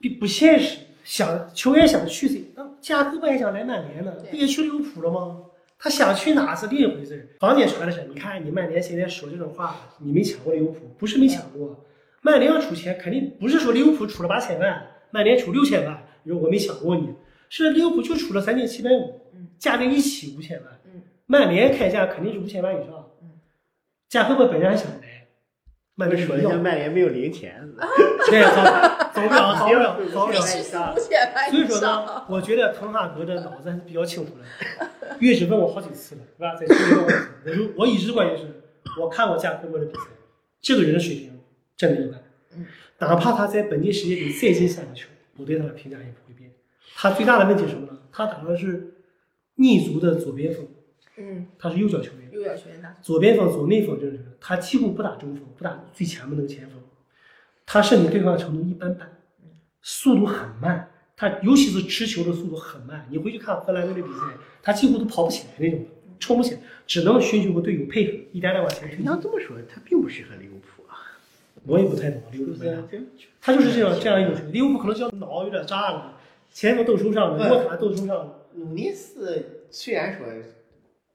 [0.00, 0.78] 并不现实。
[1.02, 2.44] 想球员想去谁？
[2.54, 5.46] 那加科波还想来曼联呢，不也去利物浦了吗？
[5.82, 7.26] 他想去哪是另一回事儿。
[7.40, 11.84] 坊间传的是，你看你曼联现在说这种话，你没抢过利物浦，不是没抢过。
[12.20, 17.12] 曼联要出钱，肯定不是说利物浦出了八千万，曼联出六千万，你说我没抢过你，
[17.48, 20.80] 是利物浦就出了三千七百五嗯，加在一起五千万。
[20.84, 23.10] 嗯，曼联开价肯定是五千万以上。
[23.20, 23.30] 嗯，
[24.08, 25.21] 加菲我本人还想来，
[25.94, 27.68] 曼不是说人家曼联没有零钱，
[28.30, 30.40] 对，走走不了，走不了，走不了。
[30.40, 30.58] 所
[31.58, 31.80] 以说。
[31.80, 34.88] 呢，我觉得滕哈格的脑子还是比较清楚的。
[35.20, 36.54] 岳指问我好几次了，是吧？
[36.54, 37.10] 在群里问我
[37.44, 38.62] 我就我一直观点是，
[38.98, 40.06] 我看过加科波的比赛，
[40.62, 41.38] 这个人的水平
[41.76, 42.22] 真的一般
[42.56, 42.66] 嗯。
[42.98, 46.50] 哪怕他在本届世界杯再进三个球，我对他的评价也不会变。
[46.96, 47.98] 他最大的问题是什么呢？
[48.10, 48.94] 他打的是
[49.56, 50.66] 逆足的左边锋，
[51.18, 52.21] 嗯，他是右脚球员。
[52.42, 56.76] 右脚球员打左边锋、左内锋这种，他几乎不打中锋，不打最前面那个前锋，
[57.64, 59.08] 他身体对抗程度一般般，
[59.80, 63.06] 速度很慢，他尤其是持球的速度很慢。
[63.10, 64.20] 你回去看荷兰队的比赛，
[64.62, 65.86] 他几乎都跑不起来那种，
[66.18, 68.98] 冲不起来，只能寻求个队友配合，一点点往前推。
[68.98, 70.98] 你要这么说，他并不适合利物浦啊，
[71.66, 72.82] 我也不太懂利物浦为啥？
[73.40, 74.52] 他就是这样这样一种。
[74.52, 76.18] 利物浦可能叫脑有点炸了，
[76.52, 78.38] 前锋都受伤了，莫塔都受伤了。
[78.54, 80.26] 努涅斯虽然说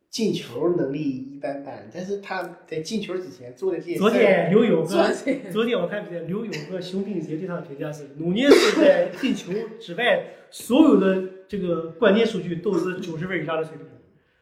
[0.09, 5.13] 进球能力一般般，但是他在进球之前做的这些昨天刘友昨和
[5.51, 13.85] 昨天我看比赛，刘勇和熊丙杰对他的评价是：努涅斯在进球之外，所有的这个关键数据都是九十分以上的水平，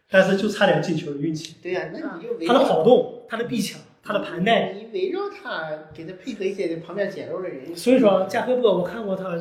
[0.09, 1.55] 但是就差点进球的运气。
[1.61, 4.71] 对呀、那你就围他的跑动、他的逼抢、他的盘带。
[4.73, 7.75] 你围绕他，给他配合一些旁边捡漏的人。
[7.75, 9.35] 所以说，加科波我看过他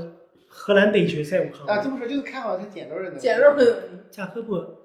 [0.49, 1.71] 荷兰杯决赛，我看过。
[1.71, 3.19] 啊，这么说就是看好他捡漏的能力。
[3.19, 4.84] 捡漏的加科波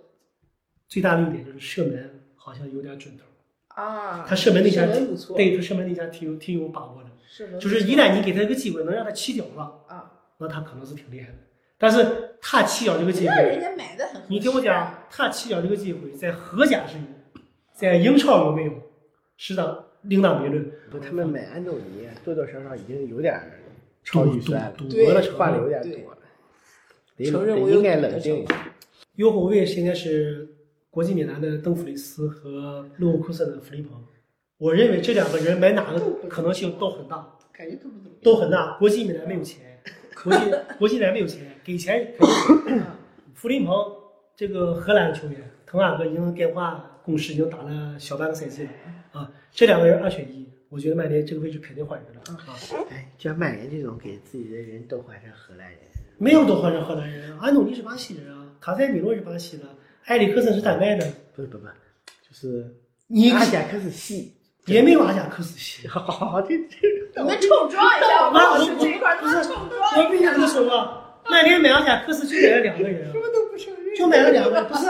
[0.89, 3.23] 最大的一点就是射门好像有点准头，
[3.81, 4.85] 啊，他射门那下
[5.35, 7.09] 对他射门那下挺有挺有把握的。
[7.59, 11.35] 就是一旦你给他一个机会，能让他起脚了，啊，那他可能是挺厉害的。
[11.77, 17.03] 但是他起脚这个机会，家买的很啊，你听我讲，他起脚这个机会在荷甲是有，
[17.71, 18.73] 在英超有没有？
[19.37, 20.69] 是的，另当别论。
[20.89, 23.39] 不，他们买安东尼多多少少已经有点
[24.03, 25.53] 超预算了，赌对博的成分。
[25.55, 26.17] 有点多了，
[27.15, 28.73] 得承认我应该冷静一下。
[29.15, 30.48] 右后卫现在是
[30.89, 34.03] 国际米兰的邓弗里斯和勒沃库森的弗里彭。
[34.57, 38.77] 我认为这两个人买哪个可能性都很大，感觉都不怎么样都很大。
[38.77, 39.81] 国际米兰没有钱，
[40.23, 40.39] 国际
[40.77, 42.83] 国际米兰没有钱，给钱肯定有。
[43.33, 43.73] 弗林彭
[44.35, 48.69] 这个荷兰球员，滕哈格已经电话攻势已经打了小半个赛季了
[49.11, 49.31] 啊。
[49.51, 52.37] 这两个人二选一，我觉得曼联这个位置肯定换人了啊。
[52.89, 55.79] 哎，像曼联这种给自己的人都换成荷兰人，
[56.17, 59.63] 没有都换成荷兰人啊，安东尼是巴西人啊，卡塞米罗是巴西的，
[60.09, 62.65] 埃里克森是丹麦的，不是不不，就是
[63.05, 64.33] 你阿贾克斯系，
[64.65, 65.87] 也没有阿贾克斯系。
[65.87, 66.77] 好 好好，这这
[67.21, 70.03] 你们冲撞一下， 我们那我老师这一块儿不是都冲撞。
[70.03, 74.87] 我跟你这么说吧，曼联买阿贾克斯就买了两个人啊什，么都不承认，就买了两个，不是？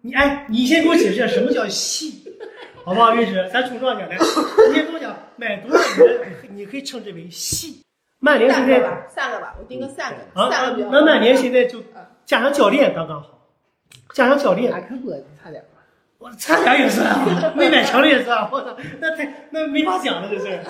[0.00, 2.24] 你哎，你先给我解释一下什么叫系，
[2.84, 3.14] 好不好？
[3.14, 6.20] 月芝，咱冲撞一下来，你先跟我讲，买多少人
[6.54, 7.82] 你可以称之为系。
[8.18, 10.48] 曼联现在三个吧，三个吧，我定个三个，啊，
[10.90, 13.41] 那曼联现在就嗯加上教练刚刚好，
[14.12, 15.68] 加上教练阿，克波差点吧。
[16.18, 20.60] 我差点也是啊，没买成的也算，我操，那太那没法讲了，这事，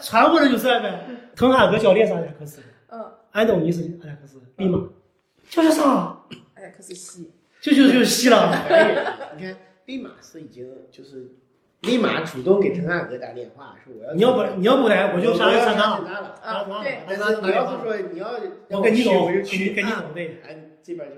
[0.00, 1.04] 传过来就算呗。
[1.34, 4.78] 滕哈格教练是阿贾克斯，嗯，安东尼是阿贾克斯，立马
[5.48, 6.16] 就是啥，
[6.54, 8.54] 哎呀，可是西，就就就西了。
[9.36, 11.32] 你看，立马是已经就是
[11.80, 16.04] 立马主动给滕哈格打电话说我要你要不你要不来，我就杀人杀三大了。
[16.04, 16.40] 了。
[16.40, 18.30] 啊对但是你要是说你要
[18.68, 20.40] 我跟你走，我就去，跟你走对。
[20.46, 21.16] 哎，这边就，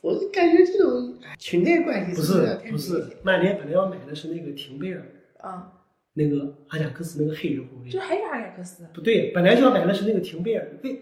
[0.00, 5.02] 我就感觉这种裙带关系不是不是，曼联本来要买的是那个廷贝尔，
[5.38, 5.72] 啊，
[6.14, 7.98] 那个阿贾克斯那个黑人后卫这。
[8.00, 11.00] 还是阿贾克斯，不对，本来就要买的是那个廷贝尔，为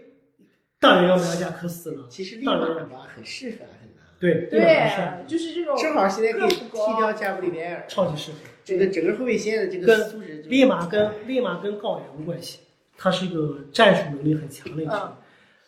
[0.78, 2.06] 当然要买阿贾克斯了。
[2.10, 4.90] 其实立马吧很适合很难，对，对，
[5.26, 8.38] 就是这种正好现在可以踢掉加布里埃尔，超级适合。
[8.62, 12.60] 这个整个后卫线的这个跟素质马跟立马跟高矮无关系，
[12.96, 15.12] 他是一个战术能力很强的一个球员。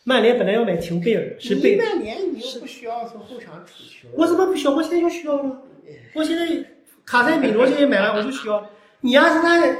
[0.05, 4.71] 曼联本来要买廷贝尔，是曼联你又不需要从后场出球，我怎么不需要？
[4.71, 5.61] 我现在就需要了。
[6.13, 6.45] 我现在
[7.05, 8.69] 卡塞米罗现在买了，我就需要。
[9.01, 9.77] 你阿森纳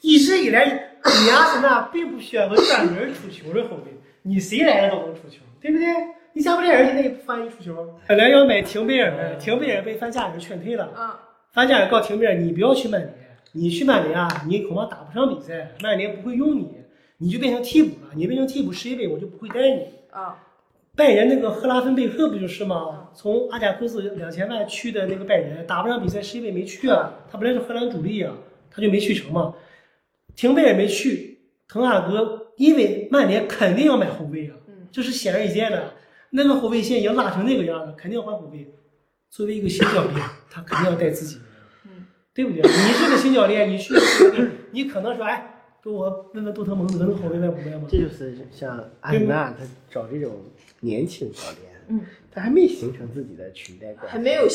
[0.00, 0.64] 一直以来，
[1.04, 5.86] 你阿森纳并不需要个专门出球的后卫，你谁来了都能出球，对不对？
[6.32, 10.84] 你加布里埃尔现在也不翻译出球，本来要买廷贝尔，廷贝尔被范加尔劝退了。
[10.94, 11.20] 啊，
[11.52, 13.14] 范加尔告廷贝尔，你不要去曼联，
[13.52, 16.68] 你去曼联啊，你恐怕打不上比赛，曼联不会用你，
[17.18, 18.12] 你就变成替补了。
[18.14, 19.86] 你变成替补，世界杯我就不会带你。
[20.10, 20.38] 啊，
[20.94, 23.08] 拜仁那个赫拉芬贝克不就是吗？
[23.14, 27.12] 从阿贾克斯两千万去的那个拜仁，打不上比赛，世界杯没去啊。
[27.30, 28.34] 他本来是荷兰主力啊，
[28.70, 29.54] 他就没去成嘛。
[30.34, 35.94] 廷贝也没去，滕哈格因为曼联肯定要买后卫啊，嗯这是显而易见的。
[36.30, 38.70] 那个后卫线已经拉成那个样了，肯定要换后卫。
[39.30, 41.38] 作为一个新教练，他肯定要带自己
[42.34, 42.62] 对不对？
[42.62, 43.94] 你是个新教练，你去，
[44.70, 45.55] 你可能说，哎，
[45.86, 47.86] 给我问问杜特蒙德那个后卫卖不卖吗？
[47.88, 50.32] 这就是像阿森纳他找这种
[50.80, 52.00] 年轻教练，嗯，
[52.32, 54.48] 他还没形成自己的裙带关系，还没有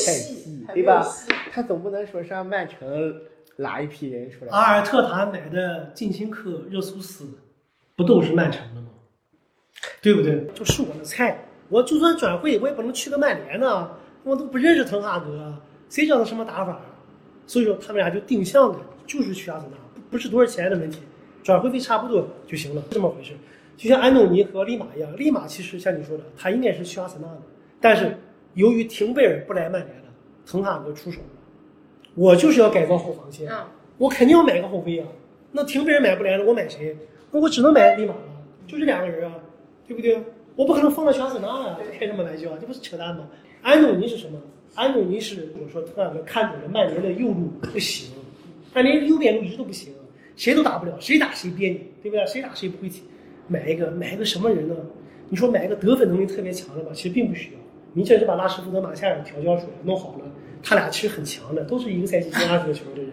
[0.74, 1.02] 对吧？
[1.50, 3.18] 他总不能说上曼城
[3.56, 7.26] 拉一批人出来，阿尔特塔买的近亲科、热苏斯，
[7.96, 8.88] 不都是曼城的吗？
[10.02, 10.46] 对不对？
[10.54, 11.48] 就是我的菜。
[11.70, 13.90] 我就算转会，我也不能去个曼联呢，
[14.22, 15.54] 我都不认识滕哈格，
[15.88, 16.78] 谁知道他什么打法？
[17.46, 21.00] 所以说他们俩就定向的，就是去阿森纳，不不是多少钱的问题，
[21.42, 23.32] 转会费差不多就行了，这么回事。
[23.76, 27.42] 就像安东尼和利马一样，利马其实像你说的，他应该是去阿森纳的，
[27.80, 28.16] 但是
[28.54, 30.04] 由于廷贝尔不来曼联了，
[30.46, 31.26] 滕哈格出手了，
[32.14, 33.48] 我就是要改造后防线。
[33.50, 33.66] 嗯，
[33.98, 35.06] 我肯定要买个后卫啊。
[35.50, 36.96] 那廷贝尔买不来了，我买谁？
[37.30, 38.20] 那我只能买利马了，
[38.66, 39.34] 就这两个人啊，
[39.88, 40.22] 对不对？
[40.54, 42.56] 我不可能放到去阿森纳啊，开什么玩笑？
[42.58, 43.28] 这不是扯淡吗？
[43.62, 44.38] 安东尼是什么？
[44.74, 48.10] 安东尼是我说特尔看准了曼联的右路不行，
[48.74, 49.92] 曼联右边路一直都不行，
[50.36, 52.26] 谁都打不了，谁打谁别扭，对不对？
[52.26, 53.02] 谁打谁不会踢。
[53.48, 54.76] 买一个买一个什么人呢？
[55.28, 57.58] 你说买一个得分能力特别强的吧，其实并不需要。
[57.94, 60.24] 米切尔是把拉什福德、马夏尔调教出来，弄好了，
[60.62, 63.10] 他俩其实很强的，都是一个赛季进二十个球的人。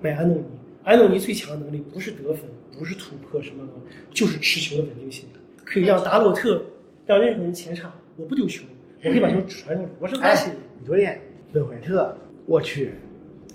[0.00, 0.44] 买安东尼，
[0.84, 2.44] 安东尼最强能力不是得分，
[2.78, 3.72] 不是突破什么的，
[4.10, 5.24] 就是持球的稳定性，
[5.64, 6.62] 可以让达洛特
[7.06, 8.64] 让任何人前插，我不丢球，
[9.02, 10.58] 我可以把球传出来，我是巴西人。
[10.80, 11.20] 你昨天
[11.52, 12.92] 温怀特，我去，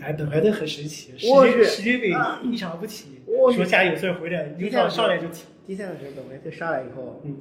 [0.03, 2.13] 哎，本怀特很神奇，世我去界世界杯
[2.43, 3.21] 一场不起，
[3.55, 5.45] 说家有事儿回来，英超上来就踢。
[5.65, 7.37] 第三个是本怀特上来以后，嗯，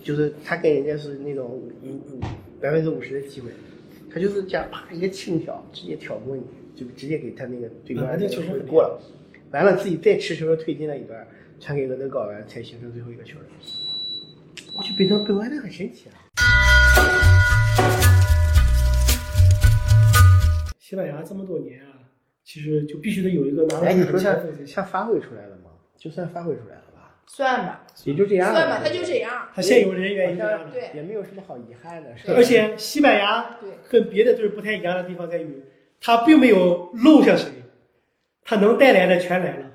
[0.00, 2.20] 就是他跟人家是那种五五
[2.60, 3.50] 百分之五十的机会，
[4.14, 6.44] 他就是这样啪一个轻挑，直接挑过你，
[6.76, 9.00] 就直接给他那个对面啊那确实很厉害过了，
[9.50, 11.26] 完了自己再持球的推进了一段，
[11.58, 13.38] 传给俄德高完才形成最后一个球。
[14.76, 16.14] 我觉得本本怀特很神奇啊。
[20.92, 22.04] 西班牙这么多年啊，
[22.44, 24.74] 其实就必须得有一个拿哎，得你说他出手的前锋才行。
[24.76, 25.70] 他发挥出来了吗？
[25.96, 28.52] 就算发挥出来了吧，算吧，也就这样。
[28.52, 29.48] 算吧，他就这样。
[29.54, 32.34] 他现有人员一样的，对也没有什么好遗憾的，是吧？
[32.36, 35.64] 而且西班牙对跟别的队不太一样的地方在于，
[35.98, 37.50] 他并没有漏下谁，
[38.44, 39.71] 他能带来的全来了，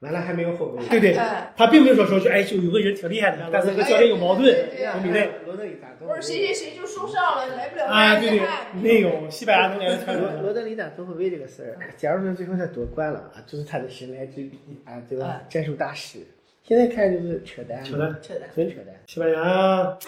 [0.00, 1.14] 完了还没有后卫，对不对？
[1.14, 5.30] 哎，他并没有说说就哎就有个人挺厉害的，但是和教练有矛盾，对对对不对？
[5.46, 8.40] 罗德里达不是谁谁谁就受伤了，来不了啊，对对
[8.80, 10.32] 没有西班牙能来的全来了。
[10.36, 15.46] 罗罗德里达中后卫这个事儿，假如说最后他夺冠了啊，就是他的神来之笔啊，对吧哎？
[15.50, 16.18] 战术大师，
[16.66, 18.48] 现在看就是扯淡，扯淡，扯淡。
[18.54, 18.94] 纯扯淡。
[19.06, 19.98] 西班牙，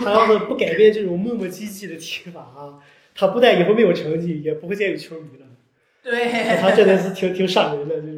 [0.00, 2.82] 他要是不改变这种磨磨唧唧的踢法啊，
[3.14, 5.46] 他不但以后没有成绩，也不会再有球迷了。
[6.02, 8.15] 对，他真的是挺挺伤人的，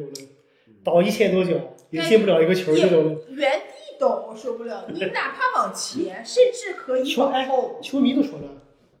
[0.93, 1.53] 倒一千多脚
[1.89, 3.21] 也进不了一个球这种。
[3.29, 7.79] 原地倒我受不了，你哪怕往前，甚至可以往后。
[7.81, 8.45] 球迷都说了，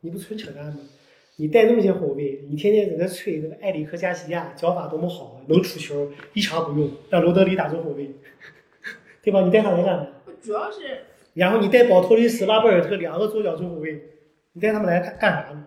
[0.01, 0.77] 你不纯扯淡吗？
[1.37, 8.11] 你带那么些后卫，你天天在那吹那个埃里克加西亚脚法多么好，能出球，一场不用，让罗德里打中后卫，
[9.23, 9.41] 对吧？
[9.41, 10.07] 你带他来干嘛？
[10.41, 14.01] 主要是然后你带保托雷斯、拉波尔特两个左脚中后卫，
[14.51, 15.65] 你带他们来干干啥呢？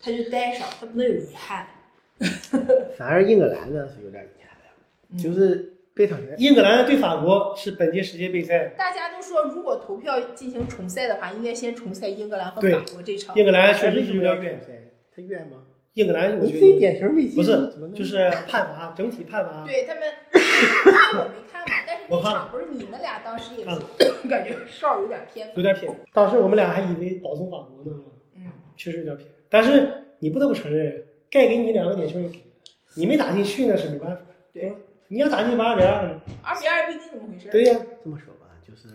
[0.00, 1.66] 他就待上，他不能有遗憾。
[2.98, 4.26] 反而英格兰呢是有点
[5.16, 13.34] 就是被他们英格兰对法国是本届世界杯赛，大家都说，如果投票进行重赛的话，应该先重赛英格兰和法国这场。
[13.36, 14.44] 英格兰确实是有点冤。
[14.44, 14.72] 远赛？
[15.14, 15.62] 他远吗？
[15.94, 20.02] 英格兰我你自己觉得不是就是判罚整体判罚，对他们，
[21.18, 25.50] 我没看嘛，但是那我看场不是你们俩当时也是感觉哨有点偏。
[25.56, 25.92] 有点偏。
[26.12, 27.98] 当时我们俩还以为保送法国呢，
[28.36, 28.42] 嗯，
[28.76, 29.28] 确实有点偏。
[29.48, 29.88] 但是
[30.20, 32.38] 你不得不承认，该给你两个点球也给，
[32.94, 34.22] 你没打进去那是没办法。
[34.52, 34.76] 对吧，
[35.08, 36.20] 你要打进八比二呢？
[36.42, 37.48] 二比二不一定怎么回事。
[37.50, 38.88] 对呀、这么说吧，就是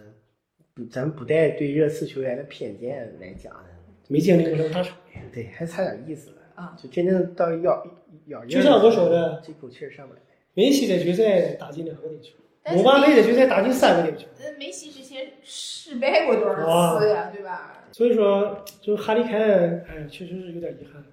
[0.90, 3.70] 咱不带对热刺球员的偏见来讲呢，
[4.08, 4.96] 没经历过这个大场。
[5.34, 6.78] 对，还差点意思了啊！
[6.82, 7.86] 就真正到咬
[8.28, 10.20] 咬就像我说的，这口气上不来。
[10.54, 12.36] 梅西在决赛打进两个点球，
[12.76, 14.28] 姆巴佩在决赛打进三个点球。
[14.40, 17.86] 呃，梅西之前失败过多少次呀，对吧？
[17.92, 21.04] 所以说，就哈利凯恩，哎，确实是有点遗憾。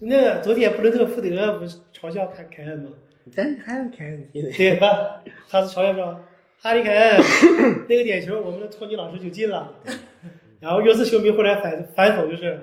[0.00, 2.90] 那个昨天布伦特福德不是嘲笑凯凯恩吗？
[3.30, 5.22] 咱还是看你的，对吧？
[5.48, 6.20] 他是朝鲜说
[6.60, 7.20] 哈里凯恩
[7.88, 9.74] 那个点球，我们的托尼老师就进了。
[10.60, 12.60] 然后热刺球迷后来反反讽就是，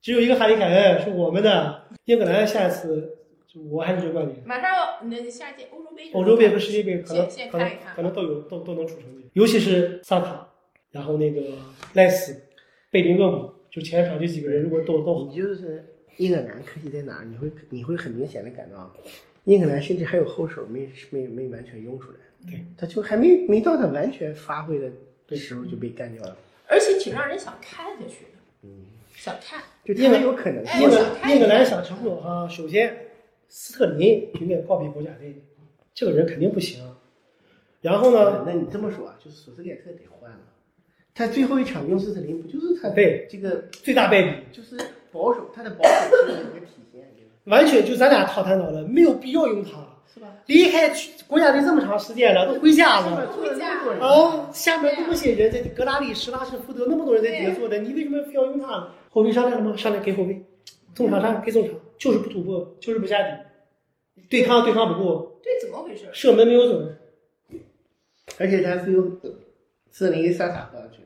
[0.00, 1.82] 只有一个哈里凯恩是我们的。
[2.06, 3.16] 英格兰下一次，
[3.46, 10.46] 就我还是这个观点，马上那下届欧洲杯，欧洲杯和世界杯可能可能看一看可能都有都都能出成绩，尤其是萨卡，
[10.90, 11.40] 然后那个
[11.94, 12.38] 赖斯、
[12.90, 15.82] 贝林厄姆，就前场这几个人如果都都好，你就是
[16.18, 17.24] 英格兰可惜在哪儿？
[17.24, 18.94] 你会你会很明显的感到，
[19.44, 22.18] 英格兰甚至还有后手没没没完全用出来，
[22.50, 26.36] 对，他就还没没到他完全发挥的时候就被干掉了。
[26.66, 29.62] 而且挺让人想看下去的，嗯，想看。
[29.84, 30.96] 就他有可能哎英格
[31.28, 32.96] 英格兰想成功啊，首先
[33.48, 35.34] 斯特林就应该告别国家队，
[35.92, 36.82] 这个人肯定不行。
[37.82, 40.40] 然后呢，那你这么说啊，就是索斯盖特得换了。
[41.14, 44.74] 他最后一场用斯特林，不就是他对这个最大败笔，就是
[45.12, 47.02] 保守，他的保守是有一个体现？
[47.44, 49.70] 完全就咱俩讨探讨了，没有必要用他。
[50.12, 50.28] 是吧？
[50.46, 50.88] 离开
[51.26, 53.26] 国家队这么长时间了，都回家了。
[53.32, 58.88] 回家啊，下面那么些人在格拉利、施拉什福德那么多人在底下坐着，你为什么非要用他呢？
[59.10, 59.76] 后卫上来了吗？
[59.76, 60.40] 上来给后卫，
[60.94, 63.36] 中场上给中场，就是不突破，就是不下底，
[64.30, 66.04] 对抗对抗不过，对，怎么回事？
[66.12, 66.96] 射门没有准，
[68.38, 69.18] 而且他是用
[69.90, 71.03] 斯特林给萨卡放上去的，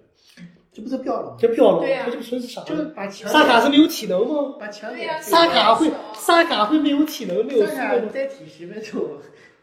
[0.79, 1.37] 这不是标了吗？
[1.37, 2.85] 这标了，对呀这就纯是傻就是。
[2.95, 4.55] 把强萨卡是没有体能吗？
[4.61, 8.11] 把强对呀点萨卡会萨卡会没有体能，没有速度吗？
[8.13, 9.03] 再踢十分钟，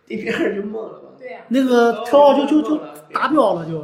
[0.06, 1.16] 对面就懵了吧？
[1.18, 2.78] 对呀、那个特奥就就就
[3.14, 3.82] 达标了就。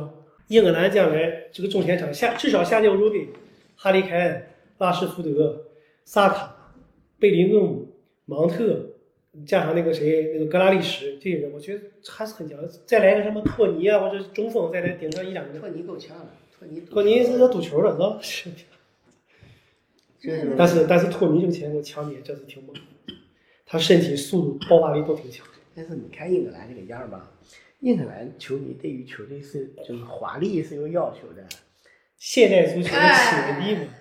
[0.49, 3.25] 英格兰将来这个中前场下至少下届欧洲杯，
[3.77, 4.47] 哈里凯恩、
[4.79, 5.55] 拉什福德、
[6.03, 6.53] 萨卡、
[7.17, 7.88] 贝林厄姆、
[8.25, 8.86] 芒特，
[9.47, 12.59] 加上那个谁那个格拉利什这些人，我觉得还是很强。
[12.86, 15.61] 再来个什么托尼啊，或者中锋再来顶上一两个人。
[15.61, 16.27] 托尼够呛了，
[16.62, 18.20] 托尼托尼是要赌球的，是吧？
[18.22, 18.51] 是。
[20.55, 22.76] 但是但是托尼这个前锋强点真是挺猛，
[23.66, 25.43] 他身体速度爆发力都挺强。
[25.74, 27.32] 但是你看英格兰这个样儿吧，
[27.80, 31.43] 英格兰球迷对于球队是就是华丽是有要求的，
[32.18, 34.00] 现代足球的起源地嘛，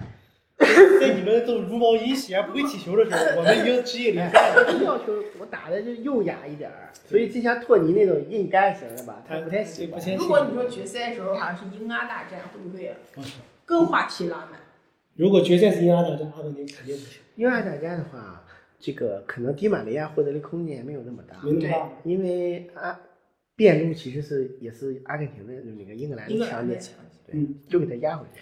[1.01, 4.83] 在你们都茹毛饮血不会起球的时候，我们已经职业联赛了。
[4.85, 9.99] 要求我打的就优雅一点儿，所以就像托尼那种硬干型的吧，他不太喜欢。
[10.17, 12.95] 如果你说决赛的时候好像是英阿大战，会不会
[13.65, 14.61] 更话题拉满？
[15.15, 18.45] 如果决赛是英阿大战，阿根廷肯定不行，英阿大战的话，
[18.79, 21.37] 这个可能迪马利亚获得的空间没有那么大。
[22.05, 23.01] 因为阿
[23.57, 26.87] 边路其实是也是阿根廷的那个英格兰的强点，的。
[27.27, 28.41] 对，就给他压回去。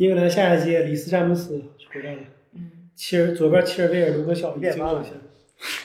[0.00, 2.20] 英格兰下一届里斯詹姆斯回来了，
[2.54, 5.10] 嗯，切尔左边切尔贝尔、卢克肖已经了一些，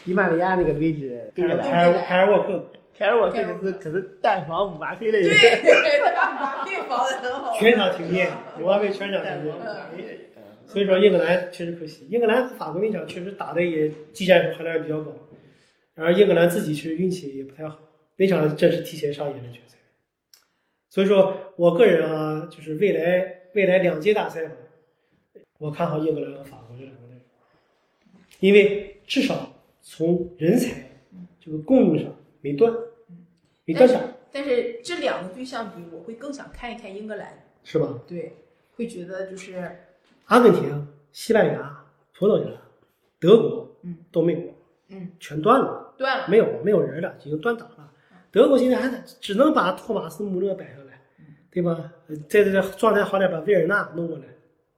[0.05, 5.29] 迪马利亚那个位置，英格兰海尔凯尔沃克，凯尔沃克可是可是单防姆巴佩的人，
[6.87, 7.57] 防的很好。
[7.59, 10.17] 全场停电，姆巴佩全场停电。
[10.65, 15.11] 所以说英格兰确实可惜，英格兰和法国那场确实打的也技战术含量比较高，
[15.93, 17.77] 然而英格兰自己其实运气也不太好，
[18.15, 19.75] 那场真是提前上演的决赛。
[20.89, 24.51] 所以说我个人啊，就是未来未来两届大赛嘛，
[25.57, 27.17] 我看好英格兰和法国这两个队，
[28.41, 30.89] 因为至少从人才
[31.39, 32.73] 这个供应上没断，
[33.63, 37.41] 没断档，但是这两个队相比，我会更想看一看英格兰。
[37.63, 37.87] 是吧？
[38.05, 38.35] 对，
[38.75, 39.71] 会觉得就是
[40.25, 42.51] 阿根廷、西班牙、葡萄牙、
[43.19, 44.39] 德国，嗯，都没有，
[44.89, 46.27] 嗯，全断了，断了。
[46.27, 47.89] 没有没有人了，已经断档了。
[48.31, 50.94] 德国现在还得只能把托马斯穆勒摆上来，
[51.55, 51.91] 对吧？
[52.07, 54.25] 呃在这个状态好点，把维尔纳弄过来，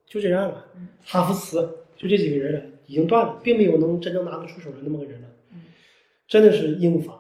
[0.06, 0.66] 就这样了。
[0.76, 1.58] 嗯哈弗茨
[1.96, 5.28] 就这几个人了，已经断了，并没有能真正拿得出手的那么个人了。
[5.54, 5.62] 嗯
[6.28, 7.20] 真的是英法。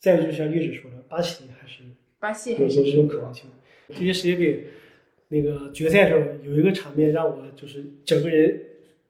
[0.00, 1.82] 再就像月子说的，巴西还是
[2.18, 3.44] 巴西有有这种可能性。
[3.88, 4.64] 这些世界杯
[5.28, 8.60] 那个决赛的时候，有一个场面让我就是整个人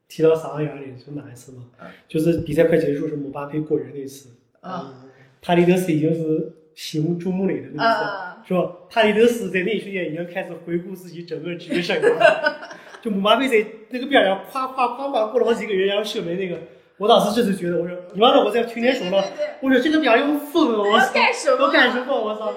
[0.07, 1.65] 提到嗓子眼里，是哪一次吗？
[2.07, 5.05] 就是比赛快结束时，姆巴佩过人那次，啊
[5.41, 8.71] 帕利德斯已经是西红注目礼的那次，啊，是吧？
[8.89, 12.53] 帕利德斯在那一瞬间已经开始回顾自己整个职业生涯，
[12.99, 16.57] 就姆巴佩在那个边上夸夸夸夸过了好几个人，然后射门那个，
[16.97, 21.57] 我当时真是觉得，我说你妈的，我在去年说了，对对对我说这个边又疯了，我操，要干什么？
[21.59, 22.19] 都干什么？
[22.19, 22.51] 我操！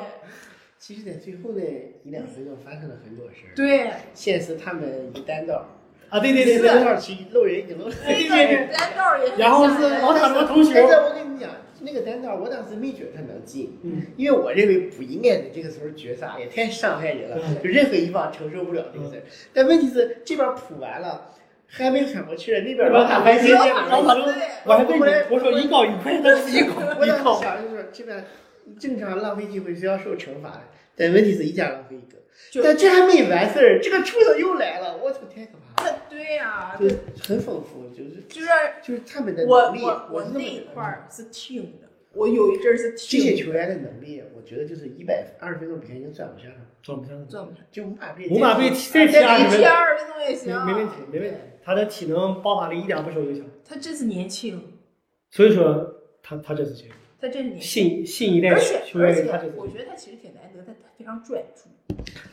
[0.79, 3.55] 其实，在最后那一两分钟发生了很多事儿。
[3.55, 5.69] 对，先是他们一个单道，
[6.09, 7.95] 啊，对对对那对个道去漏人已经漏了。
[8.05, 11.51] 那个单道也很然后是老塔罗同学但是我跟你讲，
[11.85, 19.23] 那个单道我当时没觉得他能进，嗯因为我认为不应该在这个时候绝杀，也太伤害人了，嗯就任何一方承受不了这个事儿。
[19.53, 21.31] 但问题是这边扑完了，
[21.67, 24.27] 还没喘过气儿，那边老塔还接接老塔罗，
[24.65, 28.25] 我还问你，我说一高一快，他是一高我当时一高，想就是这边
[28.79, 30.63] 正常浪费机会是要受惩罚的，
[30.97, 32.19] 但问题是一家浪费一个。
[32.63, 36.03] 但这还没完事儿，这个畜生又来了，我操，太可怕了！
[36.11, 36.87] 对呀，就
[37.23, 37.82] 很丰富，
[38.83, 46.55] 就是就是他们的我能力，我我那一块儿是听的，我有一阵儿是这些听球员的能力，我觉得就是一百二十分钟比赛已经转不下了。
[46.83, 47.29] 转不上。
[47.29, 51.37] 转不上，就姆巴佩，姆巴佩再踢再二十分，给踢二十分钟也行，没没问题，没问题。
[51.65, 54.61] 他的体能爆发力一点不受影响，他真是年轻，
[55.31, 57.63] 所以说他他这次这个他这是年轻。
[57.63, 61.71] 新新一代而且球而且员他这次我觉得他其实挺难得，他他非常专注。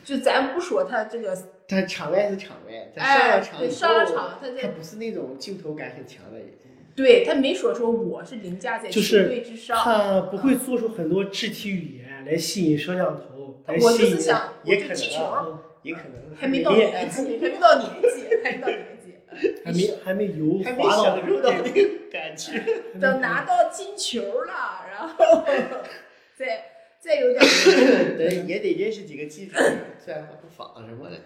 [0.04, 1.36] 就咱不说他这个，
[1.70, 6.48] 他场外是场外，他哎上了场以后，对上了场他在他不是那种镜头感很强的人。
[6.96, 9.76] 对他没说说我是凌驾在球就是队之上。
[9.78, 18.86] 他不会做出很多肢体语言来吸引摄像头，来我就吸引是想，我也可能也可能还没到年纪，还没到年纪，还没到年纪。
[19.64, 21.52] 还没还没游还没滑到那个
[22.10, 22.60] 感觉。
[23.00, 25.44] 等拿到金球了，然后
[26.34, 26.64] 再
[27.00, 27.40] 再有点
[28.18, 29.56] 对，也得认识几个记者，
[30.04, 31.16] 专访什么的。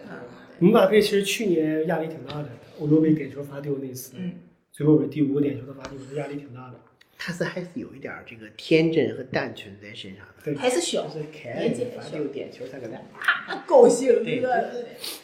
[0.59, 2.49] 姆巴佩其实去年压力挺大的，
[2.79, 4.35] 欧洲杯点球罚丢那次，嗯，
[4.71, 6.79] 最后是第五个点球的罚丢，压力挺大的。
[7.17, 10.33] 他是还是有一点儿这个天真和单纯在身上的。
[10.43, 14.41] 对还是小就，是凯年纪恩罚还小丢点球，他搁那啊，高兴对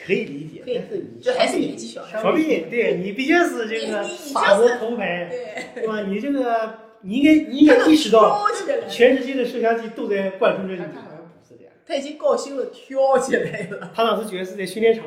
[0.03, 6.01] 可以理解，可以但是你这还是年纪小小毕，对你毕竟是这个法国就是头牌，对，对吧？
[6.03, 8.45] 你这个你应该你应该意识到，
[8.91, 10.79] 全世界的摄像机都在关注着你。
[10.79, 11.73] 他他好像不是这样。
[11.85, 15.05] 他已经高兴的跳起来了，他当时觉得是在训练场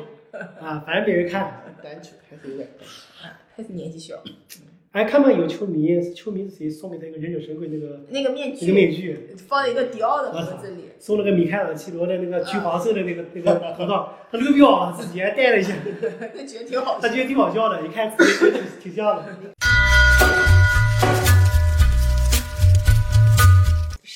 [0.59, 1.61] 啊，反正没人看。
[1.83, 2.69] 单纯还是有点。
[3.55, 4.15] 还是年纪小。
[4.91, 15.73] 哎，看没有球迷，球迷是谁送给他一个忍者神龟那个那个面具那个面具具，放在一个迪奥的盒子里，送了个米开朗基罗的那个橘黄色的那个那个 头套，他刘彪啊自己还戴了一下，
[16.33, 16.99] 他觉得挺好笑。
[17.01, 19.25] 他觉得挺好笑的，一看自己挺挺像的。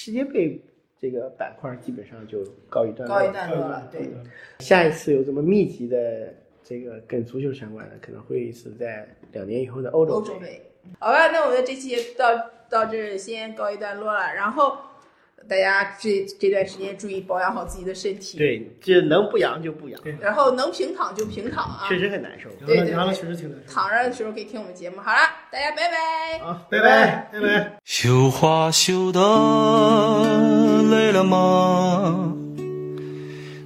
[0.09, 0.59] 世界杯
[0.99, 3.15] 这个板块基本上就告一段落。
[3.15, 4.09] 告一段落了，对，
[4.57, 6.33] 下一次有这么密集的
[6.63, 10.63] 这个跟足球相关的，可能会是在两年以后的欧洲欧洲杯。
[10.97, 14.33] 好吧，那我们这期到到这先告一段落了。
[14.33, 14.79] 然后，
[15.49, 22.49] 大家这这段时间注意保养好自己的身体，，对，这能不阳就不养，对然后能平躺就平躺啊，确实很难受。
[22.65, 23.73] 对对阳了阳了确实挺难受。
[23.73, 24.97] 躺着的时候可以听我们节目。
[25.01, 25.17] 好了，
[25.51, 26.39] 大家拜拜。
[26.45, 27.79] 好，拜拜拜拜。
[27.83, 29.19] 绣花绣的
[30.91, 32.35] 累了吗？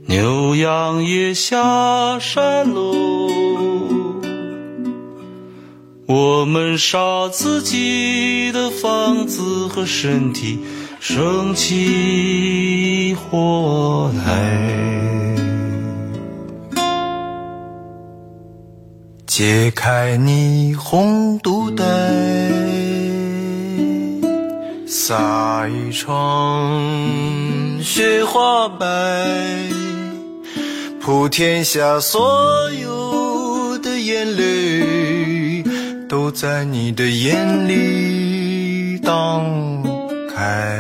[0.08, 3.28] 牛羊也下山喽。
[6.06, 10.60] 我们杀自己的房子和身体，
[11.06, 14.26] 生起火来。
[19.28, 21.84] 解开你红肚带，
[24.88, 26.82] 撒一床
[27.82, 28.86] 雪花白，
[31.02, 35.66] 普天下所有的眼泪，
[36.08, 39.83] 都在你的眼里荡
[40.44, 40.78] 开。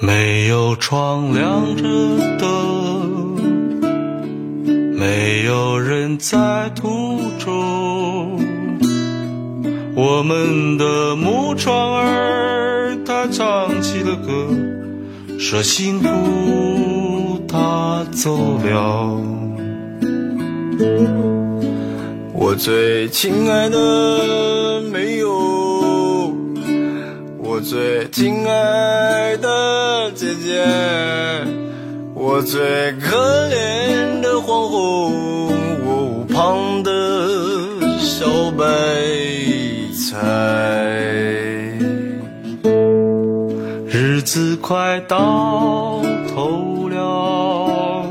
[0.00, 1.84] 没有窗亮着
[2.38, 2.48] 灯。
[4.98, 8.40] 没有人在途中，
[9.94, 19.16] 我们的木窗儿，它唱起了歌，说辛苦他走了。
[22.34, 25.28] 我最亲爱的没有，
[27.60, 30.64] 最亲爱的姐姐。
[32.14, 32.60] 我最
[32.92, 36.90] 可怜的皇后，我屋旁的
[37.98, 38.64] 小白
[39.94, 40.18] 菜。
[43.86, 46.02] 日子快到
[46.34, 48.04] 头了，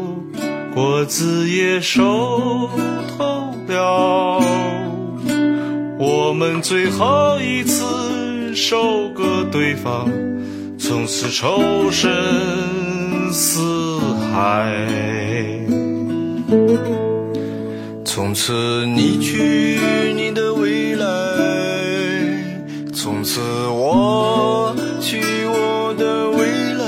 [0.73, 2.69] 果子也熟
[3.17, 4.41] 透了，
[5.97, 7.83] 我们最后一次
[8.61, 10.11] 收割对方，
[10.77, 12.11] 从此仇深
[13.31, 13.97] 似
[14.33, 14.77] 海。
[18.03, 19.79] 从此你去
[20.13, 21.05] 你的未来，
[22.93, 23.39] 从此
[23.69, 26.83] 我去我的未来，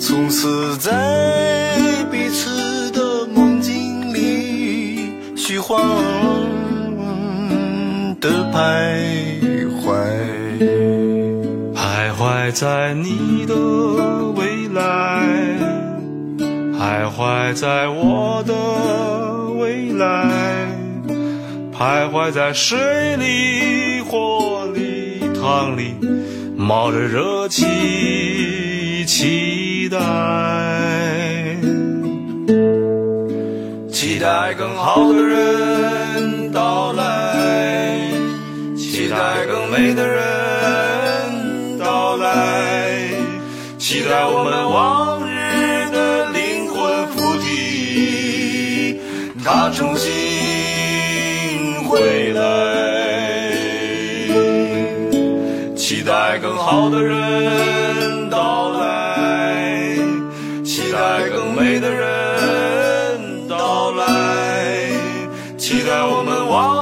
[0.00, 5.80] 从此在彼此的梦境里虚幻
[8.20, 9.05] 的徘
[12.58, 13.54] 在你的
[14.34, 15.20] 未来，
[16.72, 18.54] 徘徊在我的
[19.60, 20.66] 未来，
[21.70, 22.78] 徘徊在水
[23.16, 25.96] 里、火里、汤里，
[26.56, 29.98] 冒着热气，期待，
[33.92, 38.00] 期待更好的人到来，
[38.78, 40.45] 期待更美的人
[44.06, 49.00] 期待我们往日的灵魂附体，
[49.44, 52.40] 他重新回来，
[55.74, 59.96] 期待更好的人到来，
[60.64, 64.06] 期待更美的人到来，
[65.58, 66.75] 期待我们往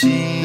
[0.00, 0.37] 重